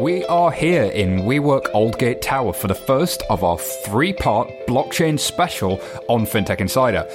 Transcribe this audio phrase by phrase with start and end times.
[0.00, 5.20] We are here in WeWork Aldgate Tower for the first of our three part blockchain
[5.20, 7.06] special on FinTech Insider.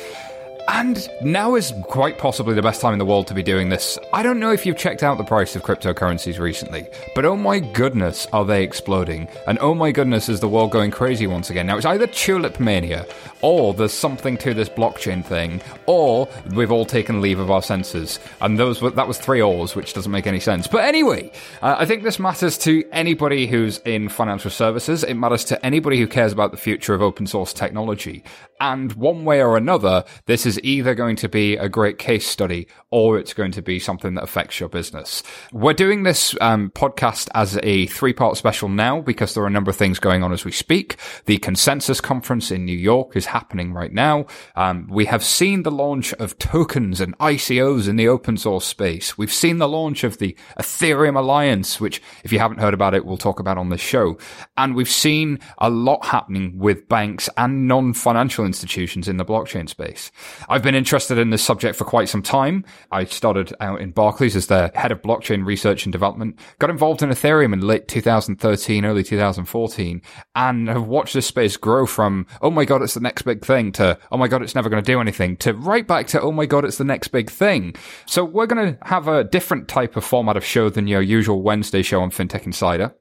[0.75, 3.97] And now is quite possibly the best time in the world to be doing this.
[4.11, 7.59] I don't know if you've checked out the price of cryptocurrencies recently, but oh my
[7.59, 9.29] goodness, are they exploding?
[9.47, 11.67] And oh my goodness, is the world going crazy once again?
[11.67, 13.07] Now, it's either tulip mania,
[13.41, 18.19] or there's something to this blockchain thing, or we've all taken leave of our senses.
[18.41, 20.67] And those were, that was three ors, which doesn't make any sense.
[20.67, 25.05] But anyway, uh, I think this matters to anybody who's in financial services.
[25.05, 28.25] It matters to anybody who cares about the future of open source technology.
[28.59, 32.67] And one way or another, this is either going to be a great case study
[32.89, 35.21] or it's going to be something that affects your business.
[35.51, 39.51] We're doing this um, podcast as a three part special now because there are a
[39.51, 40.95] number of things going on as we speak.
[41.25, 44.27] The consensus conference in New York is happening right now.
[44.55, 49.17] Um, we have seen the launch of tokens and ICOs in the open source space.
[49.17, 53.05] We've seen the launch of the Ethereum Alliance, which if you haven't heard about it,
[53.05, 54.17] we'll talk about on this show.
[54.55, 60.11] And we've seen a lot happening with banks and non-financial institutions in the blockchain space.
[60.49, 62.65] I've been interested in this subject for quite some time.
[62.91, 67.01] I started out in Barclays as the head of blockchain research and development, got involved
[67.01, 70.01] in Ethereum in late 2013, early 2014,
[70.35, 73.71] and have watched this space grow from, oh my God, it's the next big thing
[73.73, 76.31] to, oh my God, it's never going to do anything to right back to, oh
[76.31, 77.75] my God, it's the next big thing.
[78.05, 81.41] So we're going to have a different type of format of show than your usual
[81.41, 82.93] Wednesday show on FinTech Insider.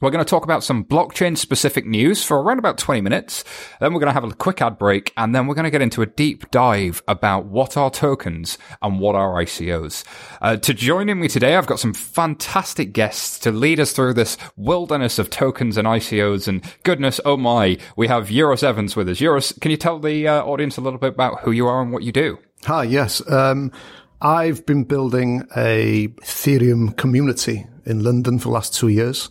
[0.00, 3.42] We're going to talk about some blockchain specific news for around about 20 minutes.
[3.80, 5.82] Then we're going to have a quick ad break and then we're going to get
[5.82, 10.04] into a deep dive about what are tokens and what are ICOs.
[10.40, 14.14] Uh, to join in me today, I've got some fantastic guests to lead us through
[14.14, 19.08] this wilderness of tokens and ICOs and goodness, oh my, we have Euros Evans with
[19.08, 19.18] us.
[19.18, 21.92] Euros, can you tell the uh, audience a little bit about who you are and
[21.92, 22.38] what you do?
[22.66, 23.20] Hi, yes.
[23.28, 23.72] Um,
[24.20, 29.28] I've been building a Ethereum community in London for the last two years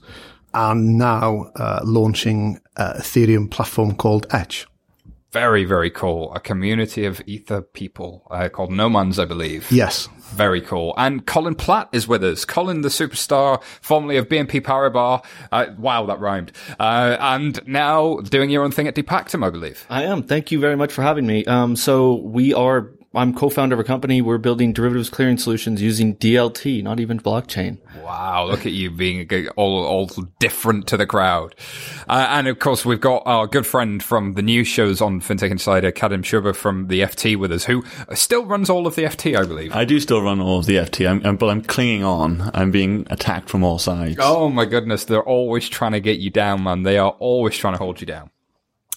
[0.58, 4.66] and now uh, launching a Ethereum platform called Etch.
[5.32, 6.34] Very, very cool.
[6.34, 9.72] A community of Ether people uh, called Nomans, I believe.
[9.72, 10.10] Yes.
[10.32, 10.96] Very cool.
[10.98, 12.44] And Colin Platt is with us.
[12.44, 15.24] Colin, the superstar, formerly of BNP Paribas.
[15.52, 16.54] Uh, wow, that rhymed.
[16.80, 19.86] Uh, and now doing your own thing at Depactum, I believe.
[19.90, 20.24] I am.
[20.24, 21.46] Thank you very much for having me.
[21.46, 24.22] Um, so we are I'm co-founder of a company.
[24.22, 27.80] We're building derivatives clearing solutions using DLT, not even blockchain.
[28.04, 30.08] Wow, look at you being all, all
[30.40, 31.56] different to the crowd.
[32.08, 35.52] Uh, and of course, we've got our good friend from the news shows on FinTech
[35.52, 39.38] Insider, Kadhim Shubber from the FT with us, who still runs all of the FT,
[39.38, 39.74] I believe.
[39.76, 42.52] I do still run all of the FT, I'm, I'm, but I'm clinging on.
[42.54, 44.18] I'm being attacked from all sides.
[44.20, 46.84] Oh my goodness, they're always trying to get you down, man.
[46.84, 48.30] They are always trying to hold you down.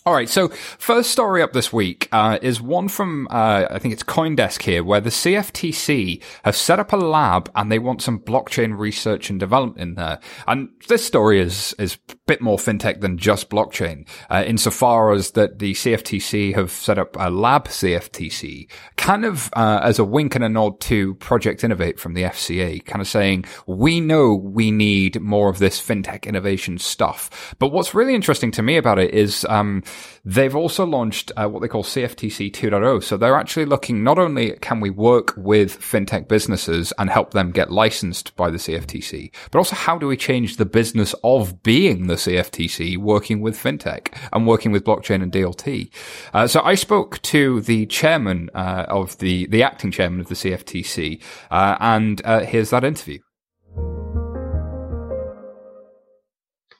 [0.06, 3.92] All right, so first story up this week uh, is one from uh, I think
[3.92, 8.18] it's CoinDesk here, where the CFTC have set up a lab and they want some
[8.18, 10.18] blockchain research and development in there.
[10.46, 15.32] And this story is is a bit more fintech than just blockchain, uh, insofar as
[15.32, 20.34] that the CFTC have set up a lab CFTC, kind of uh, as a wink
[20.34, 24.70] and a nod to Project Innovate from the FCA, kind of saying we know we
[24.70, 27.54] need more of this fintech innovation stuff.
[27.58, 29.44] But what's really interesting to me about it is.
[29.44, 29.82] Um,
[30.24, 33.02] They've also launched uh, what they call CFTC 2.0.
[33.02, 37.52] So they're actually looking not only can we work with fintech businesses and help them
[37.52, 42.06] get licensed by the CFTC, but also how do we change the business of being
[42.06, 45.90] the CFTC working with fintech and working with blockchain and DLT.
[46.34, 50.34] Uh, so I spoke to the chairman uh, of the, the acting chairman of the
[50.34, 53.20] CFTC, uh, and uh, here's that interview.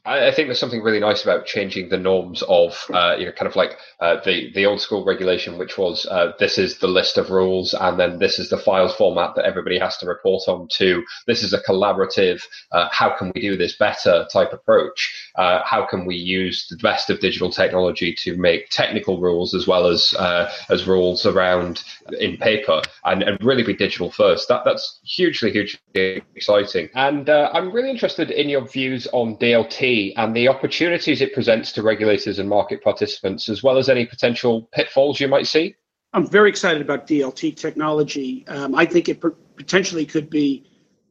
[0.04, 3.48] I, think there's something really nice about changing the norms of, uh, you know, kind
[3.48, 7.18] of like uh, the the old school regulation, which was uh, this is the list
[7.18, 10.68] of rules, and then this is the files format that everybody has to report on.
[10.78, 15.29] To this is a collaborative, uh, how can we do this better type approach?
[15.36, 19.66] Uh, how can we use the best of digital technology to make technical rules as
[19.66, 21.82] well as uh, as rules around
[22.18, 24.48] in paper and, and really be digital first?
[24.48, 30.34] That that's hugely hugely exciting, and I'm really interested in your views on DLT and
[30.34, 35.20] the opportunities it presents to regulators and market participants, as well as any potential pitfalls
[35.20, 35.74] you might see?
[36.12, 38.44] I'm very excited about DLT technology.
[38.48, 39.22] Um, I think it
[39.56, 40.64] potentially could be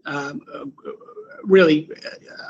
[0.05, 0.65] um, uh,
[1.43, 1.89] really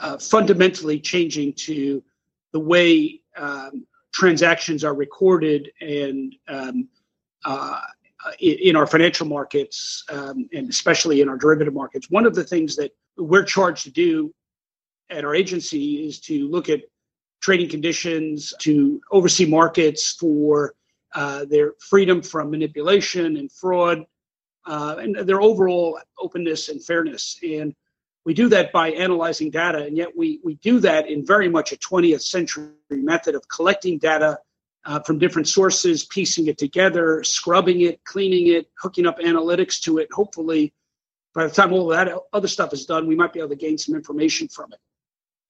[0.02, 2.04] uh, fundamentally changing to
[2.52, 6.88] the way um, transactions are recorded and um,
[7.46, 7.80] uh,
[8.40, 12.10] in our financial markets um, and especially in our derivative markets.
[12.10, 14.34] One of the things that we're charged to do
[15.10, 16.82] at our agency is to look at
[17.42, 20.76] trading conditions, to oversee markets for
[21.16, 24.04] uh, their freedom from manipulation and fraud,
[24.68, 27.40] uh, and their overall openness and fairness.
[27.42, 27.74] And
[28.26, 31.72] We do that by analyzing data, and yet we, we do that in very much
[31.72, 34.40] a 20th century method of collecting data
[34.86, 39.98] uh, from different sources, piecing it together, scrubbing it, cleaning it, hooking up analytics to
[39.98, 40.10] it.
[40.12, 40.74] Hopefully,
[41.34, 43.56] by the time all of that other stuff is done, we might be able to
[43.56, 44.80] gain some information from it.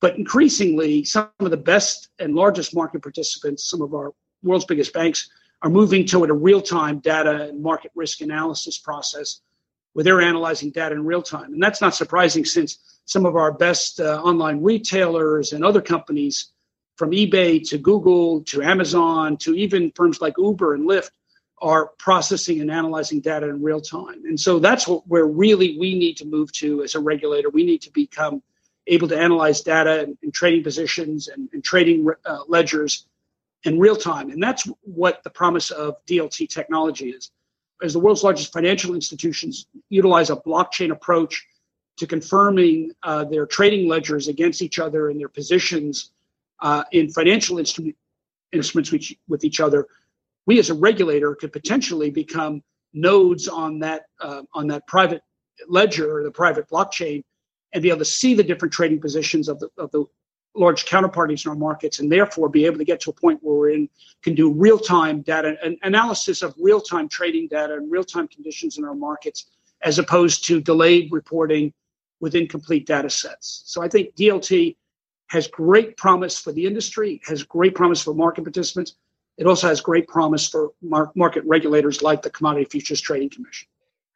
[0.01, 4.13] But increasingly, some of the best and largest market participants, some of our
[4.43, 5.29] world's biggest banks,
[5.61, 9.41] are moving toward a real time data and market risk analysis process
[9.93, 11.53] where they're analyzing data in real time.
[11.53, 16.51] And that's not surprising since some of our best uh, online retailers and other companies,
[16.95, 21.11] from eBay to Google to Amazon to even firms like Uber and Lyft,
[21.61, 24.25] are processing and analyzing data in real time.
[24.25, 27.49] And so that's what where really we need to move to as a regulator.
[27.49, 28.41] We need to become
[28.87, 33.05] able to analyze data and, and trading positions and, and trading uh, ledgers
[33.63, 34.29] in real time.
[34.31, 37.31] And that's what the promise of DLT technology is.
[37.81, 41.45] As the world's largest financial institutions utilize a blockchain approach
[41.97, 46.11] to confirming uh, their trading ledgers against each other and their positions
[46.61, 47.95] uh, in financial instrument,
[48.51, 49.87] instruments with, with each other,
[50.45, 55.21] we as a regulator could potentially become nodes on that uh, on that private
[55.67, 57.23] ledger or the private blockchain
[57.73, 60.05] and be able to see the different trading positions of the, of the
[60.55, 63.55] large counterparties in our markets and therefore be able to get to a point where
[63.55, 63.89] we're in
[64.23, 68.95] can do real-time data and analysis of real-time trading data and real-time conditions in our
[68.95, 69.47] markets
[69.83, 71.71] as opposed to delayed reporting
[72.19, 73.63] with incomplete data sets.
[73.65, 74.75] So i think dlt
[75.27, 78.95] has great promise for the industry has great promise for market participants
[79.37, 80.71] it also has great promise for
[81.15, 83.67] market regulators like the commodity futures trading commission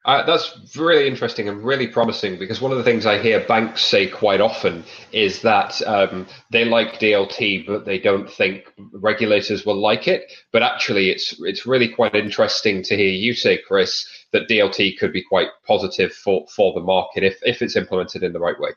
[0.06, 3.86] uh, that's really interesting and really promising because one of the things I hear banks
[3.86, 4.84] say quite often
[5.14, 10.30] is that um, they like DLT, but they don't think regulators will like it.
[10.52, 15.14] But actually, it's it's really quite interesting to hear you say, Chris, that DLT could
[15.14, 18.72] be quite positive for, for the market if, if it's implemented in the right way.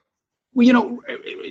[0.55, 1.02] Well, you know,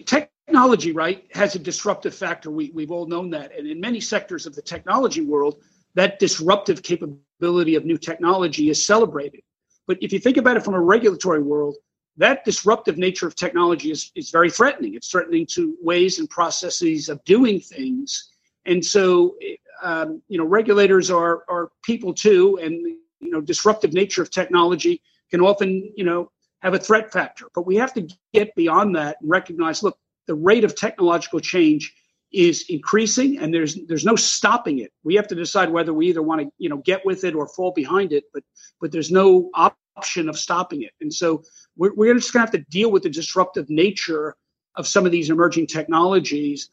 [0.05, 2.49] technology, right, has a disruptive factor.
[2.49, 3.55] We, we've all known that.
[3.55, 5.61] And in many sectors of the technology world,
[5.95, 9.41] that disruptive capability of new technology is celebrated
[9.87, 11.75] but if you think about it from a regulatory world,
[12.17, 14.95] that disruptive nature of technology is, is very threatening.
[14.95, 18.29] It's threatening to ways and processes of doing things.
[18.65, 19.35] And so,
[19.83, 22.73] um, you know, regulators are, are people too, and,
[23.19, 27.47] you know, disruptive nature of technology can often, you know, have a threat factor.
[27.53, 31.93] But we have to get beyond that and recognize, look, the rate of technological change
[32.35, 34.91] is increasing and there's there's no stopping it.
[35.03, 37.47] We have to decide whether we either want to you know get with it or
[37.47, 38.43] fall behind it but
[38.81, 40.91] but there's no option of stopping it.
[41.01, 41.43] And so
[41.77, 44.35] we're, we're just going to have to deal with the disruptive nature
[44.75, 46.69] of some of these emerging technologies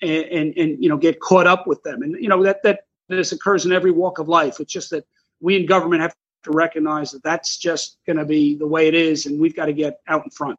[0.00, 2.02] and, and and you know get caught up with them.
[2.02, 4.60] And you know that that this occurs in every walk of life.
[4.60, 5.04] It's just that
[5.40, 6.14] we in government have
[6.44, 9.66] to recognize that that's just going to be the way it is and we've got
[9.66, 10.58] to get out in front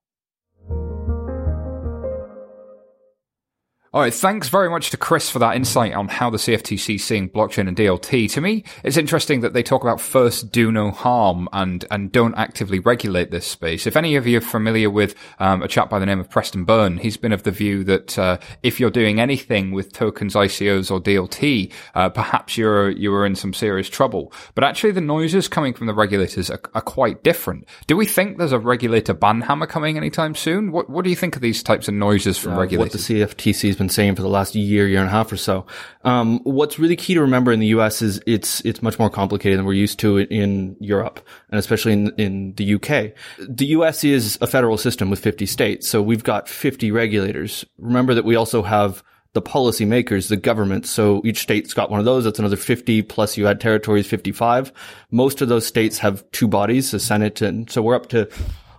[3.93, 7.03] All right, thanks very much to Chris for that insight on how the CFTC is
[7.03, 8.31] seeing blockchain and DLT.
[8.31, 12.33] To me, it's interesting that they talk about first do no harm and and don't
[12.35, 13.85] actively regulate this space.
[13.85, 16.63] If any of you are familiar with um, a chap by the name of Preston
[16.63, 20.89] Byrne, he's been of the view that uh, if you're doing anything with tokens, ICOs,
[20.89, 24.31] or DLT, uh, perhaps you're you are in some serious trouble.
[24.55, 27.67] But actually, the noises coming from the regulators are, are quite different.
[27.87, 30.71] Do we think there's a regulator banhammer coming anytime soon?
[30.71, 32.93] What what do you think of these types of noises from uh, regulators?
[32.93, 35.65] What the CFTC been saying for the last year, year and a half or so.
[36.03, 38.01] Um, what's really key to remember in the U.S.
[38.01, 41.19] is it's it's much more complicated than we're used to in Europe
[41.49, 43.13] and especially in in the UK.
[43.39, 44.03] The U.S.
[44.03, 47.65] is a federal system with 50 states, so we've got 50 regulators.
[47.77, 50.85] Remember that we also have the policymakers, the government.
[50.85, 52.25] So each state's got one of those.
[52.25, 54.73] That's another 50 plus you add territories, 55.
[55.09, 57.41] Most of those states have two bodies, the Senate.
[57.41, 58.29] And so we're up to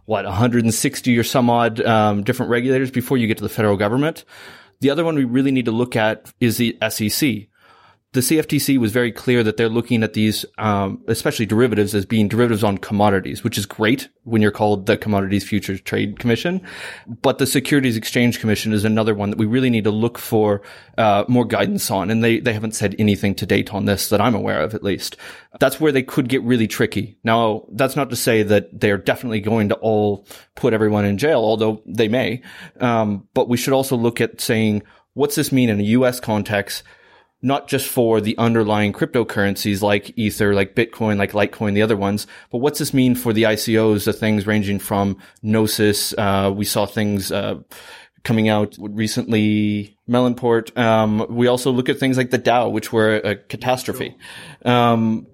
[0.04, 4.24] what, 160 or some odd, um, different regulators before you get to the federal government.
[4.82, 7.46] The other one we really need to look at is the SEC
[8.12, 12.28] the CFTC was very clear that they're looking at these, um, especially derivatives, as being
[12.28, 16.60] derivatives on commodities, which is great when you're called the Commodities Futures Trade Commission.
[17.06, 20.60] But the Securities Exchange Commission is another one that we really need to look for
[20.98, 24.20] uh, more guidance on, and they they haven't said anything to date on this that
[24.20, 25.16] I'm aware of, at least.
[25.58, 27.16] That's where they could get really tricky.
[27.24, 31.38] Now, that's not to say that they're definitely going to all put everyone in jail,
[31.38, 32.42] although they may.
[32.78, 34.82] Um, but we should also look at saying,
[35.14, 36.20] what's this mean in a U.S.
[36.20, 36.82] context?
[37.42, 42.26] Not just for the underlying cryptocurrencies like Ether, like Bitcoin, like Litecoin, the other ones,
[42.50, 46.14] but what's this mean for the ICOs, the things ranging from Gnosis?
[46.16, 47.56] Uh, we saw things, uh,
[48.22, 50.76] coming out recently, Melonport.
[50.78, 54.16] Um, we also look at things like the DAO, which were a catastrophe.
[54.64, 55.26] Um,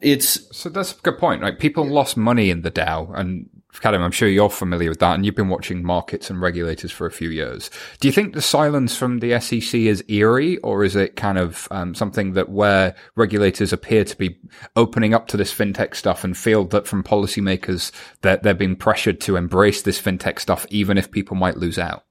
[0.00, 1.42] it's so that's a good point.
[1.42, 3.48] Right, people lost money in the DAO, and
[3.80, 7.06] Kadhim, I'm sure you're familiar with that, and you've been watching markets and regulators for
[7.06, 7.70] a few years.
[8.00, 11.68] Do you think the silence from the SEC is eerie, or is it kind of
[11.70, 14.38] um, something that where regulators appear to be
[14.76, 17.92] opening up to this fintech stuff and feel that from policymakers
[18.22, 22.04] that they're being pressured to embrace this fintech stuff, even if people might lose out?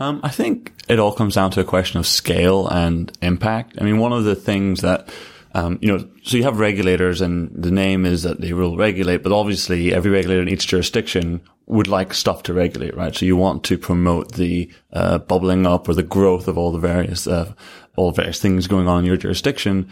[0.00, 3.76] Um, I think it all comes down to a question of scale and impact.
[3.80, 5.08] I mean, one of the things that
[5.54, 9.22] um, you know, so you have regulators and the name is that they will regulate,
[9.22, 13.14] but obviously every regulator in each jurisdiction would like stuff to regulate, right?
[13.14, 16.78] So you want to promote the, uh, bubbling up or the growth of all the
[16.78, 17.52] various, uh,
[17.96, 19.88] all various things going on in your jurisdiction.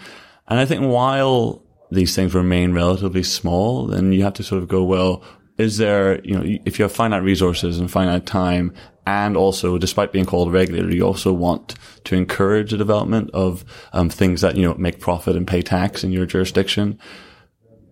[0.49, 4.69] And I think while these things remain relatively small, then you have to sort of
[4.69, 5.23] go, well,
[5.61, 8.73] is there, you know, if you have finite resources and finite time,
[9.07, 11.75] and also, despite being called a regulator, you also want
[12.05, 16.05] to encourage the development of um, things that you know make profit and pay tax
[16.05, 16.99] in your jurisdiction.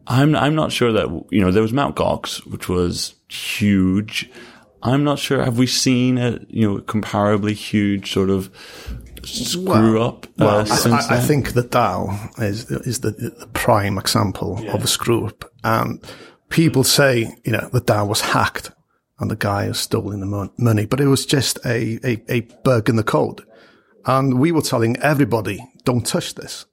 [0.06, 4.30] I'm I'm not sure that you know there was Mount Gox, which was huge.
[4.82, 5.42] I'm not sure.
[5.42, 8.50] Have we seen a you know comparably huge sort of
[9.24, 10.26] screw well, up?
[10.38, 14.72] Uh, well, I, I, think the DAO is is the, the prime example yeah.
[14.72, 16.00] of a screw up, and
[16.48, 18.70] people say, you know, the DAO was hacked
[19.18, 22.88] and the guy has stolen the money, but it was just a, a, a bug
[22.88, 23.44] in the code.
[24.04, 26.66] And we were telling everybody, don't touch this.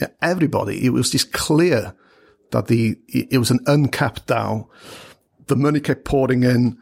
[0.00, 0.84] Yeah, everybody.
[0.84, 1.94] It was just clear
[2.50, 4.68] that the, it was an uncapped DAO.
[5.46, 6.78] The money kept pouring in.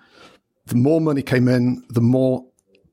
[0.66, 2.46] The more money came in, the more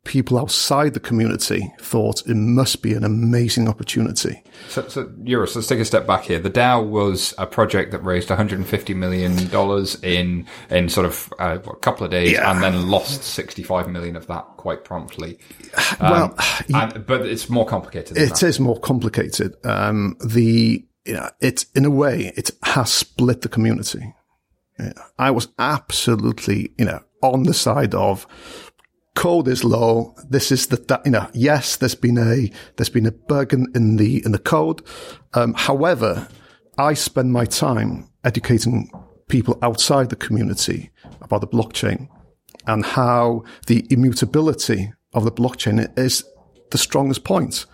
[0.04, 4.44] people outside the community thought it must be an amazing opportunity.
[4.68, 6.40] So, so Euros, let's take a step back here.
[6.40, 11.60] The DAO was a project that raised 150 million dollars in in sort of uh,
[11.64, 12.52] a couple of days, yeah.
[12.52, 15.40] and then lost 65 million of that quite promptly.
[16.00, 16.36] Um, well,
[16.74, 18.18] and, but it's more complicated.
[18.18, 18.44] It that.
[18.44, 19.56] is more complicated.
[19.64, 24.14] Um, the you know, it's in a way it has split the community.
[25.18, 28.26] I was absolutely, you know, on the side of
[29.16, 30.14] code is law.
[30.30, 33.98] This is the, you know, yes, there's been a, there's been a bug in, in
[33.98, 34.82] the, in the code.
[35.34, 36.28] Um, however,
[36.78, 38.90] I spend my time educating
[39.28, 40.92] people outside the community
[41.22, 42.08] about the blockchain
[42.68, 46.24] and how the immutability of the blockchain is
[46.72, 47.66] the strongest point.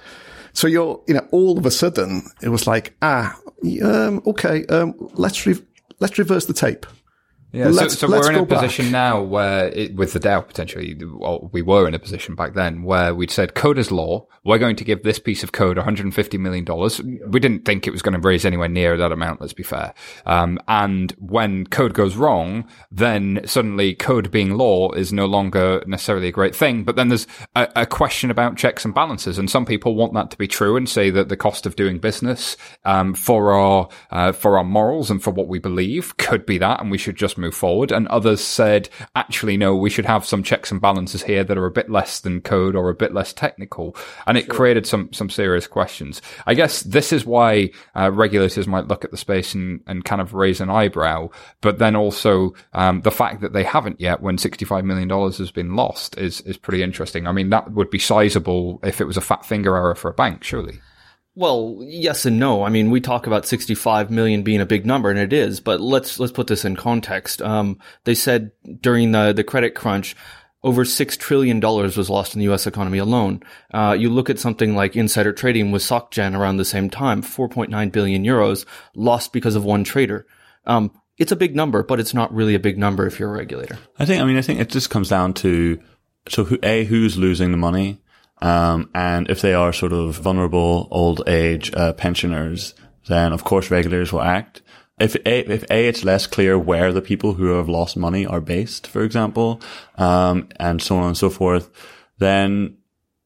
[0.54, 3.38] So you're, you know, all of a sudden it was like, ah,
[3.84, 5.64] um, okay, um, let's re-
[6.00, 6.86] let's reverse the tape.
[7.54, 8.92] Yeah, let's, so, so we're in a position back.
[8.92, 12.84] now where, it, with the DAO potentially, well, we were in a position back then
[12.84, 14.28] where we'd said code is law.
[14.44, 17.02] We're going to give this piece of code 150 million dollars.
[17.02, 19.40] We didn't think it was going to raise anywhere near that amount.
[19.40, 19.94] Let's be fair.
[20.26, 26.28] Um, and when code goes wrong, then suddenly code being law is no longer necessarily
[26.28, 26.84] a great thing.
[26.84, 30.32] But then there's a, a question about checks and balances, and some people want that
[30.32, 34.34] to be true and say that the cost of doing business um, for our uh,
[34.34, 37.37] for our morals and for what we believe could be that, and we should just
[37.38, 37.92] move forward.
[37.92, 41.66] And others said, actually, no, we should have some checks and balances here that are
[41.66, 43.96] a bit less than code or a bit less technical.
[44.26, 44.56] And it sure.
[44.56, 46.22] created some, some serious questions.
[46.46, 50.22] I guess this is why uh, regulators might look at the space and, and kind
[50.22, 51.30] of raise an eyebrow.
[51.62, 55.76] But then also, um, the fact that they haven't yet when $65 million has been
[55.76, 57.28] lost is, is pretty interesting.
[57.28, 60.14] I mean, that would be sizable if it was a fat finger error for a
[60.14, 60.80] bank, surely.
[61.38, 62.64] Well, yes and no.
[62.64, 65.80] I mean, we talk about 65 million being a big number, and it is, but
[65.80, 67.44] let's, let's put this in context.
[67.44, 68.50] Um, they said
[68.82, 70.16] during the, the credit crunch,
[70.64, 73.44] over $6 trillion was lost in the US economy alone.
[73.72, 77.92] Uh, you look at something like insider trading with SocGen around the same time, 4.9
[77.92, 78.66] billion euros
[78.96, 80.26] lost because of one trader.
[80.66, 80.90] Um,
[81.20, 83.78] it's a big number, but it's not really a big number if you're a regulator.
[84.00, 85.80] I think, I mean, I think it just comes down to,
[86.30, 88.00] so who, A, who's losing the money?
[88.42, 92.76] Um, and if they are sort of vulnerable old age uh, pensioners,
[93.08, 94.62] then of course regulators will act.
[95.00, 98.42] If a, if a it's less clear where the people who have lost money are
[98.42, 99.62] based, for example,
[99.96, 101.70] um, and so on and so forth,
[102.18, 102.78] then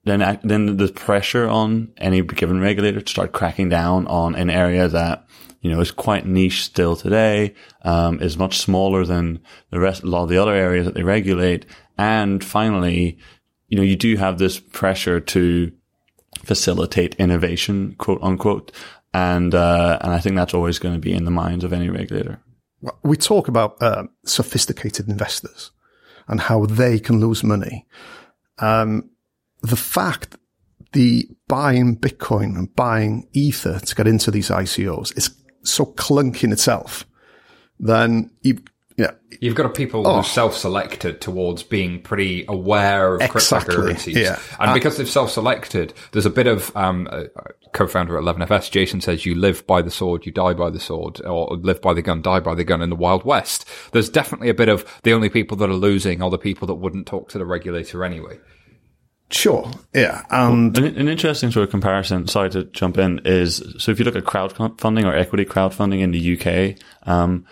[0.04, 4.88] then then there's pressure on any given regulator to start cracking down on an area
[4.88, 5.26] that
[5.62, 7.54] you know is quite niche still today,
[7.84, 9.40] um, is much smaller than
[9.70, 11.66] the rest, a lot of the other areas that they regulate,
[11.98, 13.18] and finally,
[13.72, 15.72] you know, you do have this pressure to
[16.44, 18.74] facilitate innovation, quote unquote.
[19.14, 21.90] And, uh, and I think that's always going to be in the minds of any
[21.90, 22.42] regulator.
[23.04, 25.72] We talk about uh, sophisticated investors
[26.28, 27.88] and how they can lose money.
[28.60, 29.10] Um,
[29.62, 30.36] the fact
[30.92, 35.30] the buying Bitcoin and buying Ether to get into these ICOs is
[35.64, 37.06] so clunky in itself,
[37.80, 38.60] then you,
[38.98, 40.18] yeah, You've got people Oh.
[40.18, 44.38] who self-selected towards being pretty aware of Exactly, cryptocurrencies, yeah.
[44.60, 47.24] and Uh, because they've self-selected, there's a bit of um, uh,
[47.74, 48.70] co-founder at 11FS.
[48.70, 51.94] Jason says you live by the sword, you die by the sword, or live by
[51.94, 53.66] the gun, die by the gun in the Wild West.
[53.94, 56.76] There's definitely a bit of the only people that are losing are the people that
[56.76, 58.38] wouldn't talk to the regulator anyway.
[59.30, 63.92] sure, yeah, and An, an interesting sort of comparison, sorry to jump in, is so
[63.92, 67.46] if you look at crowdfunding or equity crowdfunding in the UK, um,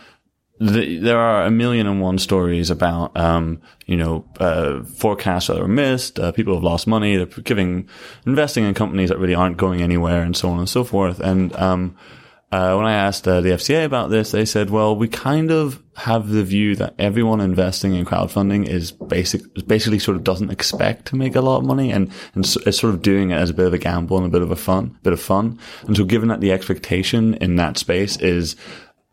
[0.60, 5.60] the, there are a million and one stories about, um, you know, uh, forecasts that
[5.60, 7.88] are missed, uh, people have lost money, they're giving,
[8.26, 11.20] investing in companies that really aren't going anywhere and so on and so forth.
[11.20, 11.96] And, um,
[12.52, 15.84] uh, when I asked uh, the FCA about this, they said, well, we kind of
[15.96, 21.06] have the view that everyone investing in crowdfunding is basic, basically sort of doesn't expect
[21.08, 23.52] to make a lot of money and, and s- is sort of doing it as
[23.52, 25.60] a bit of a gamble and a bit of a fun, bit of fun.
[25.86, 28.56] And so given that the expectation in that space is,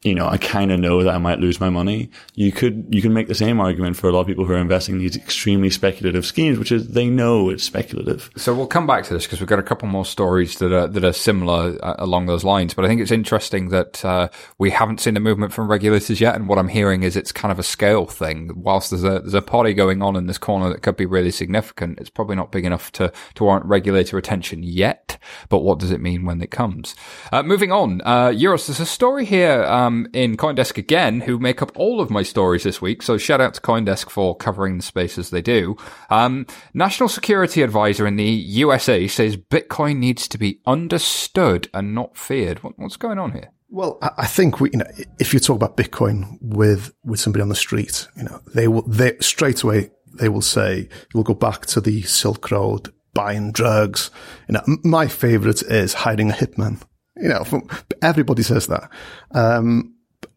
[0.03, 2.11] you know, I kind of know that I might lose my money.
[2.35, 4.59] You could, you can make the same argument for a lot of people who are
[4.59, 8.31] investing in these extremely speculative schemes, which is they know it's speculative.
[8.37, 10.87] So we'll come back to this because we've got a couple more stories that are
[10.87, 12.75] that are similar uh, along those lines.
[12.75, 16.37] But I think it's interesting that uh, we haven't seen a movement from regulators yet,
[16.37, 18.53] and what I'm hearing is it's kind of a scale thing.
[18.55, 21.33] Whilst there's a there's a party going on in this corner that could be really
[21.33, 25.19] significant, it's probably not big enough to to warrant regulator attention yet.
[25.49, 26.95] But what does it mean when it comes?
[27.33, 28.67] Uh, moving on, uh, Euros.
[28.67, 32.65] There's a story here um, in CoinDesk again, who make up all of my stories
[32.65, 33.03] this week.
[33.03, 35.77] So shout out to CoinDesk for covering the spaces they do.
[36.11, 42.17] Um, National Security Advisor in the USA says Bitcoin needs to be understood and not
[42.17, 42.63] feared.
[42.63, 43.51] What, what's going on here?
[43.69, 44.87] Well, I think we, you know,
[45.19, 48.83] if you talk about Bitcoin with with somebody on the street, you know, they will
[48.83, 54.11] they straight away they will say we'll go back to the Silk Road, buying drugs.
[54.49, 56.83] You know, my favorite is hiding a hitman.
[57.17, 57.69] You know, from,
[58.03, 58.91] everybody says that.
[59.33, 59.95] Um,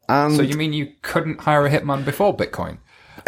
[0.07, 2.79] and So you mean you couldn't hire a hitman before Bitcoin?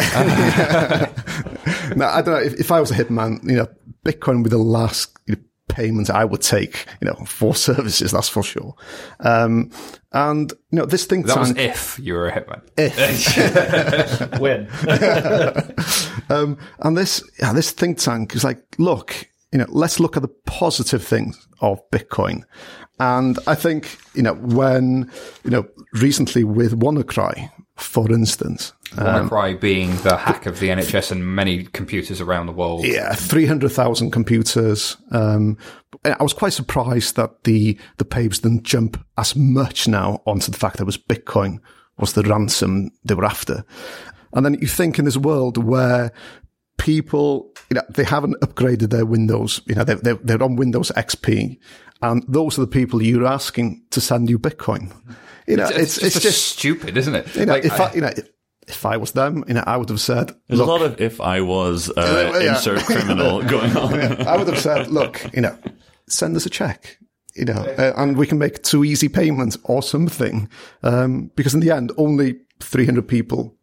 [1.96, 3.68] no, I don't know if, if I was a hitman, you know,
[4.04, 8.10] Bitcoin would be the last you know, payment I would take, you know, for services.
[8.12, 8.74] That's for sure.
[9.20, 9.70] Um,
[10.12, 11.70] and you know, this think That was tank.
[11.70, 12.62] if you were a hitman.
[12.76, 14.68] If when?
[16.30, 20.22] Um, and this, yeah, this think tank is like, look, you know, let's look at
[20.22, 22.42] the positive things of Bitcoin.
[22.98, 25.10] And I think, you know, when,
[25.44, 31.34] you know, recently with WannaCry, for instance, WannaCry being the hack of the NHS and
[31.34, 32.84] many computers around the world.
[32.84, 34.96] yeah, 300,000 computers.
[35.10, 35.56] Um,
[36.04, 40.58] I was quite surprised that the, the papers didn't jump as much now onto the
[40.58, 41.58] fact that it was Bitcoin
[41.98, 43.64] was the ransom they were after.
[44.34, 46.12] And then you think in this world where
[46.78, 50.90] people, you know, they haven't upgraded their Windows, you know, they're, they're, they're on Windows
[50.96, 51.58] XP
[52.02, 54.92] and those are the people you're asking to send you Bitcoin.
[55.46, 57.34] You know, it's, it's, just, just, stupid, isn't it?
[57.36, 58.12] you know, Like, if I, you know,
[58.66, 61.00] if I was them, you know, I would have said, There's look, a lot of
[61.00, 62.54] if I was uh, Yeah, yeah.
[62.54, 64.26] insert criminal going on.
[64.26, 65.56] I would have said, look, you know,
[66.08, 66.98] send us a check,
[67.34, 70.48] you know, uh, and we can make two easy payments or something.
[70.82, 73.56] Um, because in the end, only 300 people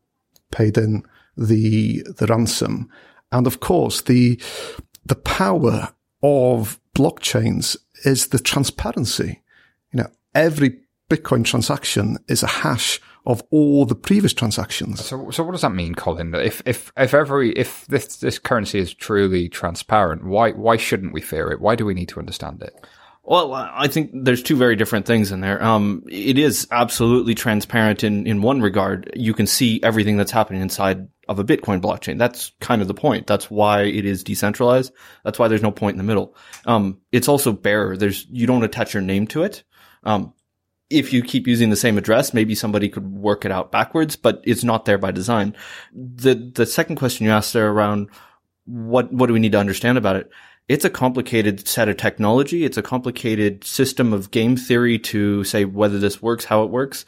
[0.52, 1.04] paid in
[1.40, 2.90] the, the ransom.
[3.32, 4.42] And of course, the,
[5.06, 9.42] the power of blockchains is the transparency.
[9.92, 15.04] You know, every Bitcoin transaction is a hash of all the previous transactions.
[15.04, 16.34] So, so what does that mean, Colin?
[16.36, 21.22] If if if every if this this currency is truly transparent, why why shouldn't we
[21.22, 21.62] fear it?
[21.62, 22.74] Why do we need to understand it?
[23.30, 25.64] Well, I think there's two very different things in there.
[25.64, 29.14] Um, it is absolutely transparent in, in one regard.
[29.16, 32.18] You can see everything that's happening inside of a Bitcoin blockchain.
[32.18, 33.28] That's kind of the point.
[33.28, 34.92] That's why it is decentralized.
[35.24, 36.36] That's why there's no point in the middle.
[36.66, 37.96] Um, it's also bearer.
[37.96, 39.64] There's, you don't attach your name to it.
[40.04, 40.34] Um,
[40.90, 44.42] if you keep using the same address, maybe somebody could work it out backwards, but
[44.44, 45.56] it's not there by design.
[45.94, 48.10] The, the second question you asked there around
[48.66, 50.32] what, what do we need to understand about it?
[50.70, 52.64] It's a complicated set of technology.
[52.64, 57.06] It's a complicated system of game theory to say whether this works, how it works.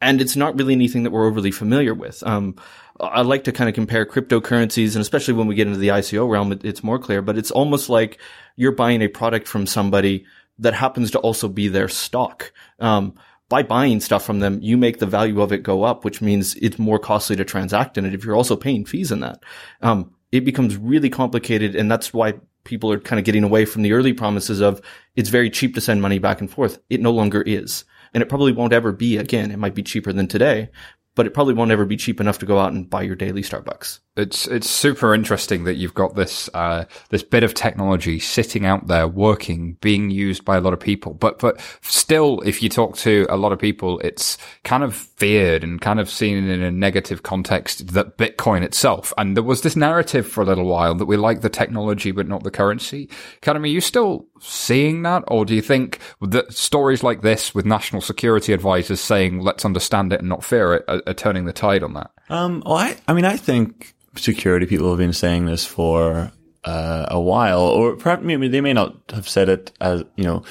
[0.00, 2.24] And it's not really anything that we're overly familiar with.
[2.26, 2.56] Um,
[3.00, 6.28] I like to kind of compare cryptocurrencies and especially when we get into the ICO
[6.28, 8.20] realm, it, it's more clear, but it's almost like
[8.56, 10.26] you're buying a product from somebody
[10.58, 12.52] that happens to also be their stock.
[12.80, 13.14] Um,
[13.48, 16.56] by buying stuff from them, you make the value of it go up, which means
[16.56, 19.44] it's more costly to transact in it if you're also paying fees in that.
[19.82, 21.76] Um, it becomes really complicated.
[21.76, 24.80] And that's why people are kind of getting away from the early promises of
[25.16, 26.80] it's very cheap to send money back and forth.
[26.90, 27.84] It no longer is.
[28.12, 29.50] And it probably won't ever be again.
[29.50, 30.70] It might be cheaper than today,
[31.14, 33.42] but it probably won't ever be cheap enough to go out and buy your daily
[33.42, 34.00] Starbucks.
[34.16, 38.86] It's it's super interesting that you've got this uh, this bit of technology sitting out
[38.86, 41.14] there working, being used by a lot of people.
[41.14, 45.64] But but still, if you talk to a lot of people, it's kind of feared
[45.64, 49.12] and kind of seen in a negative context that Bitcoin itself.
[49.18, 52.28] And there was this narrative for a little while that we like the technology but
[52.28, 53.10] not the currency.
[53.40, 57.52] Kind of, are you still seeing that, or do you think that stories like this
[57.52, 61.46] with national security advisors saying let's understand it and not fear it are, are turning
[61.46, 62.12] the tide on that?
[62.28, 66.32] Um, well, I I mean I think security people have been saying this for
[66.64, 70.42] uh, a while, or perhaps they may not have said it as you know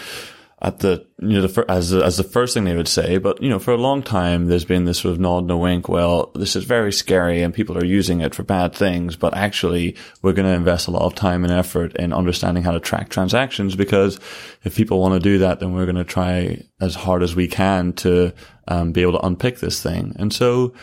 [0.63, 3.49] at the you know the, as as the first thing they would say, but you
[3.49, 5.89] know for a long time there's been this sort of nod and a wink.
[5.89, 9.97] Well, this is very scary, and people are using it for bad things, but actually
[10.21, 13.09] we're going to invest a lot of time and effort in understanding how to track
[13.09, 14.19] transactions because
[14.63, 17.47] if people want to do that, then we're going to try as hard as we
[17.47, 18.33] can to
[18.69, 20.73] um, be able to unpick this thing, and so.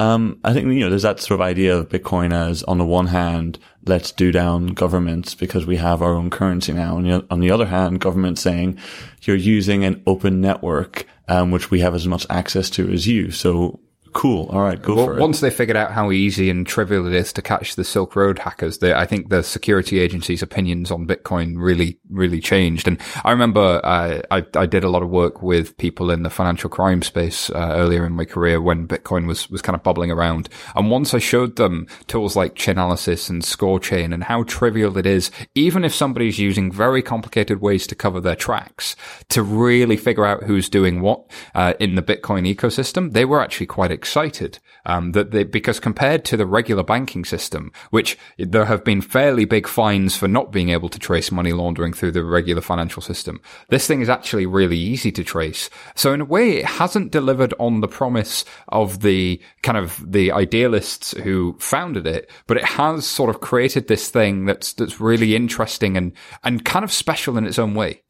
[0.00, 2.86] Um, I think, you know, there's that sort of idea of Bitcoin as on the
[2.86, 6.96] one hand, let's do down governments because we have our own currency now.
[6.96, 8.78] And on the other hand, government saying
[9.20, 13.30] you're using an open network, um, which we have as much access to as you.
[13.30, 13.78] So
[14.12, 14.48] Cool.
[14.50, 15.20] All right, go well, for it.
[15.20, 18.40] Once they figured out how easy and trivial it is to catch the Silk Road
[18.40, 22.88] hackers, they, I think the security agency's opinions on Bitcoin really, really changed.
[22.88, 26.30] And I remember uh, I, I did a lot of work with people in the
[26.30, 30.10] financial crime space uh, earlier in my career when Bitcoin was was kind of bubbling
[30.10, 30.48] around.
[30.74, 35.30] And once I showed them tools like Chainalysis and Scorechain and how trivial it is,
[35.54, 38.96] even if somebody's using very complicated ways to cover their tracks,
[39.28, 43.66] to really figure out who's doing what uh, in the Bitcoin ecosystem, they were actually
[43.66, 48.82] quite excited um, that they, because compared to the regular banking system, which there have
[48.82, 52.62] been fairly big fines for not being able to trace money laundering through the regular
[52.62, 55.68] financial system, this thing is actually really easy to trace.
[55.94, 60.32] So in a way, it hasn't delivered on the promise of the kind of the
[60.32, 65.36] idealists who founded it, but it has sort of created this thing that's that's really
[65.36, 68.02] interesting and and kind of special in its own way.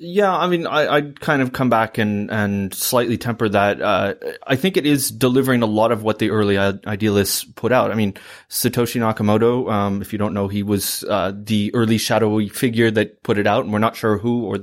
[0.00, 3.82] Yeah, I mean, I, I'd kind of come back and, and slightly temper that.
[3.82, 4.14] Uh,
[4.46, 7.90] I think it is delivering a lot of what the early idealists put out.
[7.90, 8.14] I mean,
[8.48, 13.24] Satoshi Nakamoto, um, if you don't know, he was uh, the early shadowy figure that
[13.24, 14.58] put it out, and we're not sure who or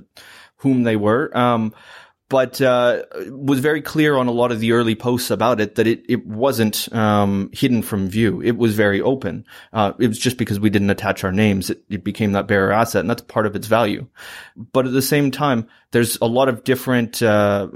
[0.58, 1.36] whom they were.
[1.38, 1.74] Um,
[2.28, 5.86] but uh, was very clear on a lot of the early posts about it that
[5.86, 8.42] it, it wasn't um, hidden from view.
[8.42, 9.46] It was very open.
[9.72, 12.72] Uh, it was just because we didn't attach our names, it, it, became that bearer
[12.72, 14.08] asset, and that's part of its value.
[14.56, 17.68] But at the same time, there's a lot of different uh,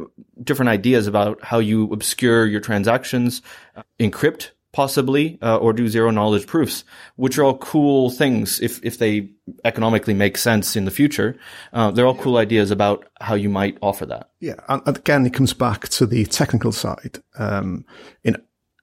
[0.43, 3.41] different ideas about how you obscure your transactions,
[3.99, 6.83] encrypt possibly, uh, or do zero knowledge proofs,
[7.15, 9.29] which are all cool things if, if they
[9.65, 11.37] economically make sense in the future.
[11.73, 14.29] Uh, they're all cool ideas about how you might offer that.
[14.39, 14.55] Yeah.
[14.67, 17.19] And again, it comes back to the technical side.
[17.37, 17.85] Um,
[18.23, 18.37] in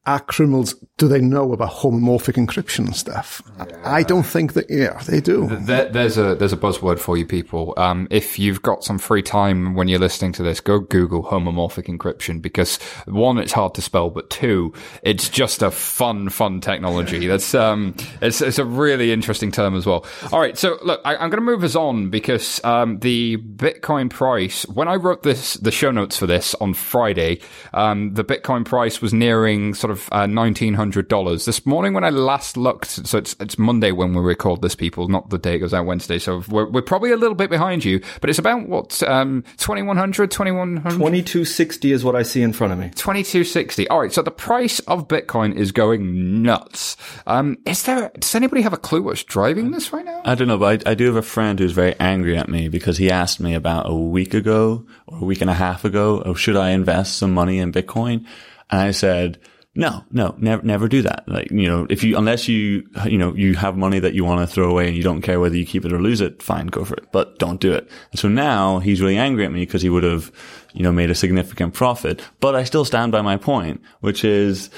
[0.07, 3.43] are criminals, do they know about homomorphic encryption stuff?
[3.59, 3.67] Yeah.
[3.85, 5.49] I don't think that, yeah, they do.
[5.49, 7.75] There, there's a, there's a buzzword for you people.
[7.77, 11.87] Um, if you've got some free time when you're listening to this, go Google homomorphic
[11.87, 17.27] encryption because one, it's hard to spell, but two, it's just a fun, fun technology.
[17.27, 20.07] That's, um, it's, it's a really interesting term as well.
[20.33, 20.57] All right.
[20.57, 24.87] So look, I, am going to move us on because, um, the Bitcoin price, when
[24.87, 27.41] I wrote this, the show notes for this on Friday,
[27.75, 31.45] um, the Bitcoin price was nearing sort of of uh, $1,900.
[31.45, 35.09] This morning when I last looked, so it's, it's Monday when we record this, people,
[35.09, 36.19] not the day it goes out Wednesday.
[36.19, 40.31] So we're, we're probably a little bit behind you, but it's about what, um, 2100
[40.31, 42.91] 2100 2260 is what I see in front of me.
[42.91, 43.89] 2260.
[43.89, 44.13] All right.
[44.13, 46.97] So the price of Bitcoin is going nuts.
[47.27, 50.21] Um, is there, does anybody have a clue what's driving this right now?
[50.25, 52.69] I don't know, but I, I do have a friend who's very angry at me
[52.69, 56.23] because he asked me about a week ago or a week and a half ago,
[56.25, 58.27] oh, should I invest some money in Bitcoin?
[58.71, 59.39] And I said,
[59.77, 61.25] no, no, never, never do that.
[61.29, 64.41] Like, you know, if you, unless you, you know, you have money that you want
[64.41, 66.67] to throw away and you don't care whether you keep it or lose it, fine,
[66.67, 67.89] go for it, but don't do it.
[68.11, 70.33] And so now he's really angry at me because he would have,
[70.73, 74.71] you know, made a significant profit, but I still stand by my point, which is,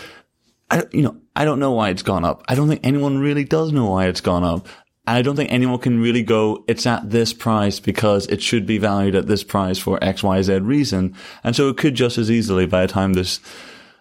[0.70, 2.42] I, you know, I don't know why it's gone up.
[2.48, 4.66] I don't think anyone really does know why it's gone up.
[5.06, 8.66] And I don't think anyone can really go, it's at this price because it should
[8.66, 11.14] be valued at this price for X, Y, Z reason.
[11.44, 13.40] And so it could just as easily by the time this,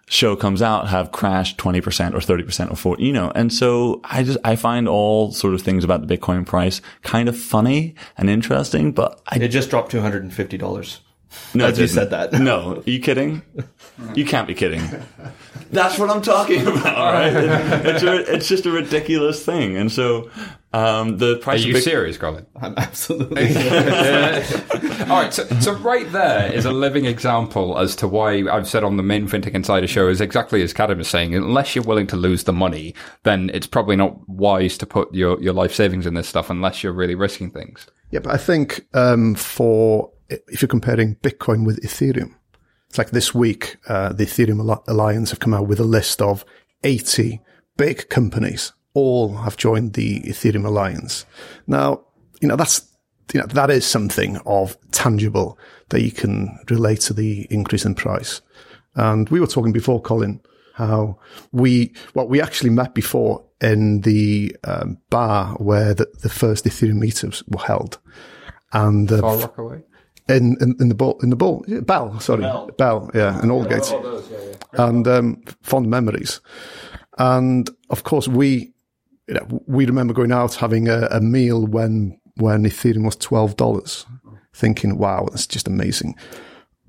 [0.10, 4.24] show comes out have crashed 20% or 30% or 40, you know, and so I
[4.24, 8.30] just, I find all sort of things about the Bitcoin price kind of funny and
[8.30, 11.00] interesting, but I, it just dropped $250.
[11.54, 12.34] No, you said that.
[12.34, 13.42] no, are you kidding?
[14.14, 14.82] You can't be kidding.
[15.72, 16.86] That's what I'm talking about.
[16.96, 20.30] All right, it's, a, it's just a ridiculous thing, and so
[20.74, 21.64] um, the Are price.
[21.64, 22.46] you of Bitcoin- serious, Colin?
[22.62, 23.48] I'm absolutely.
[25.10, 28.84] All right, so, so right there is a living example as to why I've said
[28.84, 31.34] on the main FinTech Insider show is exactly as Kadhim is saying.
[31.36, 35.42] Unless you're willing to lose the money, then it's probably not wise to put your,
[35.42, 37.88] your life savings in this stuff unless you're really risking things.
[38.12, 42.36] Yeah, but I think um, for if you're comparing Bitcoin with Ethereum,
[42.90, 46.46] it's like this week uh, the Ethereum Alliance have come out with a list of
[46.84, 47.42] 80
[47.76, 48.74] big companies.
[48.94, 51.26] All have joined the Ethereum Alliance.
[51.68, 52.06] Now,
[52.42, 52.88] you know that's
[53.34, 55.60] you know that is something of tangible
[55.90, 58.42] that you can relate to the increase in price.
[58.96, 60.42] And we were talking before, Colin,
[60.74, 61.20] how
[61.52, 67.02] we well we actually met before in the um, bar where the, the first Ethereum
[67.04, 68.00] meetups were held,
[68.74, 69.84] and Far Rockaway?
[70.30, 72.42] In, in in the ball in the ball yeah, Bell sorry.
[72.78, 73.92] Bell, yeah in Aldgate.
[74.74, 76.42] and um, fond memories.
[77.18, 78.74] And of course we
[79.28, 83.56] you know, we remember going out having a, a meal when when Ethereum was twelve
[83.58, 84.06] dollars
[84.54, 86.16] thinking wow that's just amazing.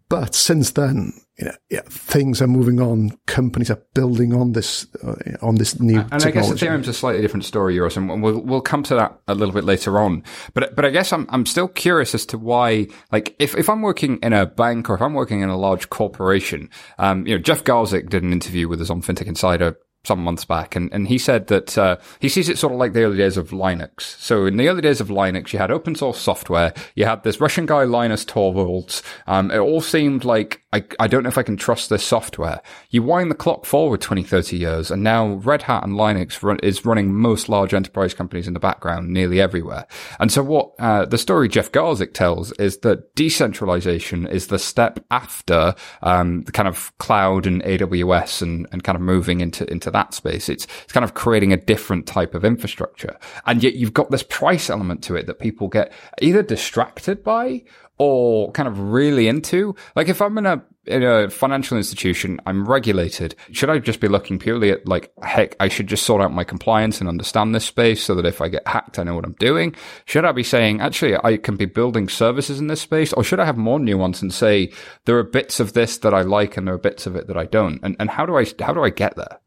[0.09, 4.87] But since then you know, yeah, things are moving on companies are building on this
[5.05, 8.23] uh, on this new And I guess technology Ethereum's a slightly different story, Euros, and
[8.23, 10.25] we'll we'll come to that a little bit later on.
[10.55, 13.83] But but I guess I'm I'm still curious as to why, like, if, if I'm
[13.83, 17.43] working in a bank or if I'm working in a large corporation, um, you know,
[17.43, 21.09] Jeff Garzik did an interview with us on FinTech Insider some months back, and, and
[21.09, 24.01] he said that uh, he sees it sort of like the early days of Linux.
[24.01, 27.41] So in the early days of Linux, you had open source software, you had this
[27.41, 29.03] Russian guy Linus Torvalds.
[29.27, 32.61] Um, it all seemed like I, I don't know if I can trust this software.
[32.91, 36.59] You wind the clock forward 20, 30 years, and now Red Hat and Linux run,
[36.63, 39.87] is running most large enterprise companies in the background nearly everywhere.
[40.21, 45.05] And so what uh, the story Jeff Garzik tells is that decentralization is the step
[45.11, 49.88] after um, the kind of cloud and AWS and, and kind of moving into into
[49.91, 50.49] that space.
[50.49, 54.23] It's it's kind of creating a different type of infrastructure, and yet you've got this
[54.23, 57.65] price element to it that people get either distracted by
[57.99, 59.75] or kind of really into.
[59.95, 63.35] Like if I'm in a in a financial institution, I'm regulated.
[63.53, 66.45] Should I just be looking purely at like, heck, I should just sort out my
[66.45, 69.37] compliance and understand this space so that if I get hacked, I know what I'm
[69.39, 69.75] doing?
[70.07, 73.13] Should I be saying, actually, I can be building services in this space?
[73.13, 74.73] Or should I have more nuance and say,
[75.05, 77.37] there are bits of this that I like and there are bits of it that
[77.37, 77.81] I don't?
[77.83, 79.41] And, and how do I, how do I get there?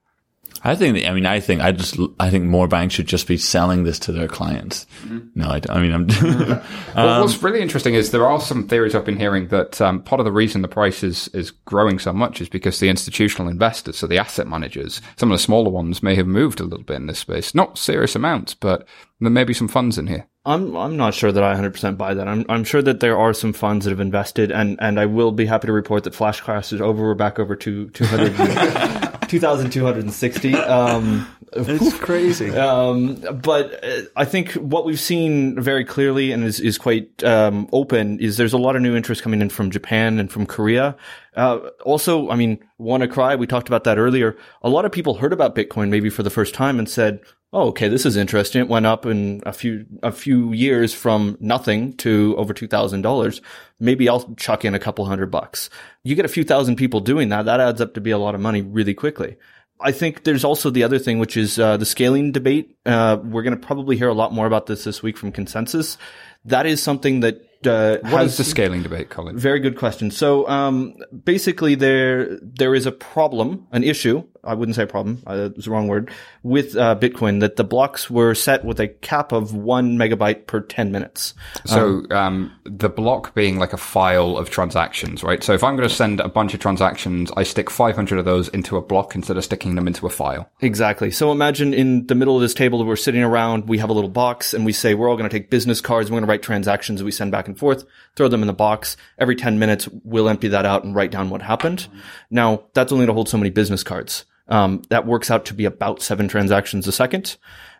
[0.63, 1.05] I think.
[1.05, 1.61] I mean, I think.
[1.61, 1.97] I just.
[2.19, 4.85] I think more banks should just be selling this to their clients.
[5.33, 6.07] No, I, I mean, I'm.
[6.95, 10.19] Well, what's really interesting is there are some theories I've been hearing that um, part
[10.19, 13.97] of the reason the price is, is growing so much is because the institutional investors,
[13.97, 16.97] so the asset managers, some of the smaller ones may have moved a little bit
[16.97, 17.55] in this space.
[17.55, 18.85] Not serious amounts, but
[19.21, 20.27] there may be some funds in here.
[20.45, 22.27] I'm I'm not sure that I 100% buy that.
[22.27, 25.31] I'm I'm sure that there are some funds that have invested, and and I will
[25.31, 27.03] be happy to report that Flash Crash is over.
[27.03, 29.07] We're back over to 200.
[29.31, 30.55] 2,260.
[30.55, 32.49] Um, it's crazy.
[32.51, 37.69] um, but uh, I think what we've seen very clearly and is, is quite um,
[37.71, 40.97] open is there's a lot of new interest coming in from Japan and from Korea.
[41.33, 44.35] Uh, also, I mean, WannaCry, we talked about that earlier.
[44.63, 47.21] A lot of people heard about Bitcoin maybe for the first time and said,
[47.53, 51.37] "Oh, okay, this is interesting." It went up in a few a few years from
[51.39, 53.41] nothing to over two thousand dollars.
[53.79, 55.69] Maybe I'll chuck in a couple hundred bucks.
[56.03, 58.35] You get a few thousand people doing that, that adds up to be a lot
[58.35, 59.37] of money really quickly.
[59.83, 62.77] I think there's also the other thing, which is uh, the scaling debate.
[62.85, 65.97] Uh, we're going to probably hear a lot more about this this week from Consensus.
[66.45, 69.39] That is something that uh, What has is the scaling debate, Colin?
[69.39, 70.11] very good question.
[70.11, 74.23] So, um, basically there, there is a problem, an issue.
[74.43, 75.21] I wouldn't say a problem.
[75.25, 76.11] Uh, it's the wrong word
[76.43, 80.61] with, uh, Bitcoin that the blocks were set with a cap of one megabyte per
[80.61, 81.33] 10 minutes.
[81.65, 85.43] So um, the block being like a file of transactions, right?
[85.43, 88.47] So if I'm going to send a bunch of transactions, I stick 500 of those
[88.49, 90.49] into a block instead of sticking them into a file.
[90.61, 91.11] Exactly.
[91.11, 93.93] So imagine in the middle of this table that we're sitting around, we have a
[93.93, 96.09] little box and we say we're all going to take business cards.
[96.09, 98.53] We're going to write transactions that we send back and forth, throw them in the
[98.53, 98.97] box.
[99.17, 101.87] Every 10 minutes, we'll empty that out and write down what happened.
[102.29, 104.25] Now that's only going to hold so many business cards.
[104.51, 107.37] Um, that works out to be about seven transactions a second.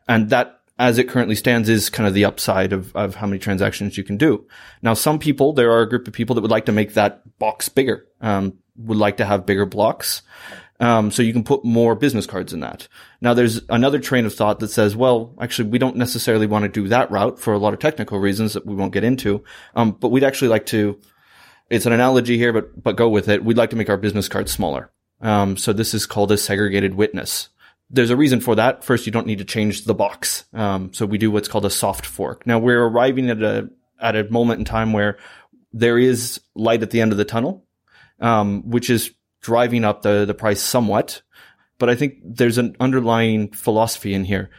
[0.08, 3.38] And that as it currently stands is kind of the upside of, of how many
[3.38, 4.48] transactions you can do.
[4.82, 7.38] Now, some people, there are a group of people that would like to make that
[7.38, 10.24] box bigger, um, would like to have bigger blocks.
[10.80, 12.88] Um, so you can put more business cards in that.
[13.22, 16.70] Now there's another train of thought that says, well, actually we don't necessarily want to
[16.70, 19.44] do that route for a lot of technical reasons that we won't get into.
[19.76, 21.00] Um, but we'd actually like to,
[21.70, 23.46] it's an analogy here, but, but go with it.
[23.46, 24.90] We'd like to make our business cards smaller.
[25.22, 27.50] Um, so this is called a segregated witness.
[27.90, 28.84] There's a reason for that.
[28.84, 30.46] First, you don't need to change the box.
[30.54, 32.48] Um, so we do what's called a soft fork.
[32.48, 35.18] Now we're arriving at a, at a moment in time where
[35.74, 37.66] there is light at the end of the tunnel,
[38.20, 41.22] um, which is driving up the, the price somewhat.
[41.78, 44.50] But I think there's an underlying philosophy in here.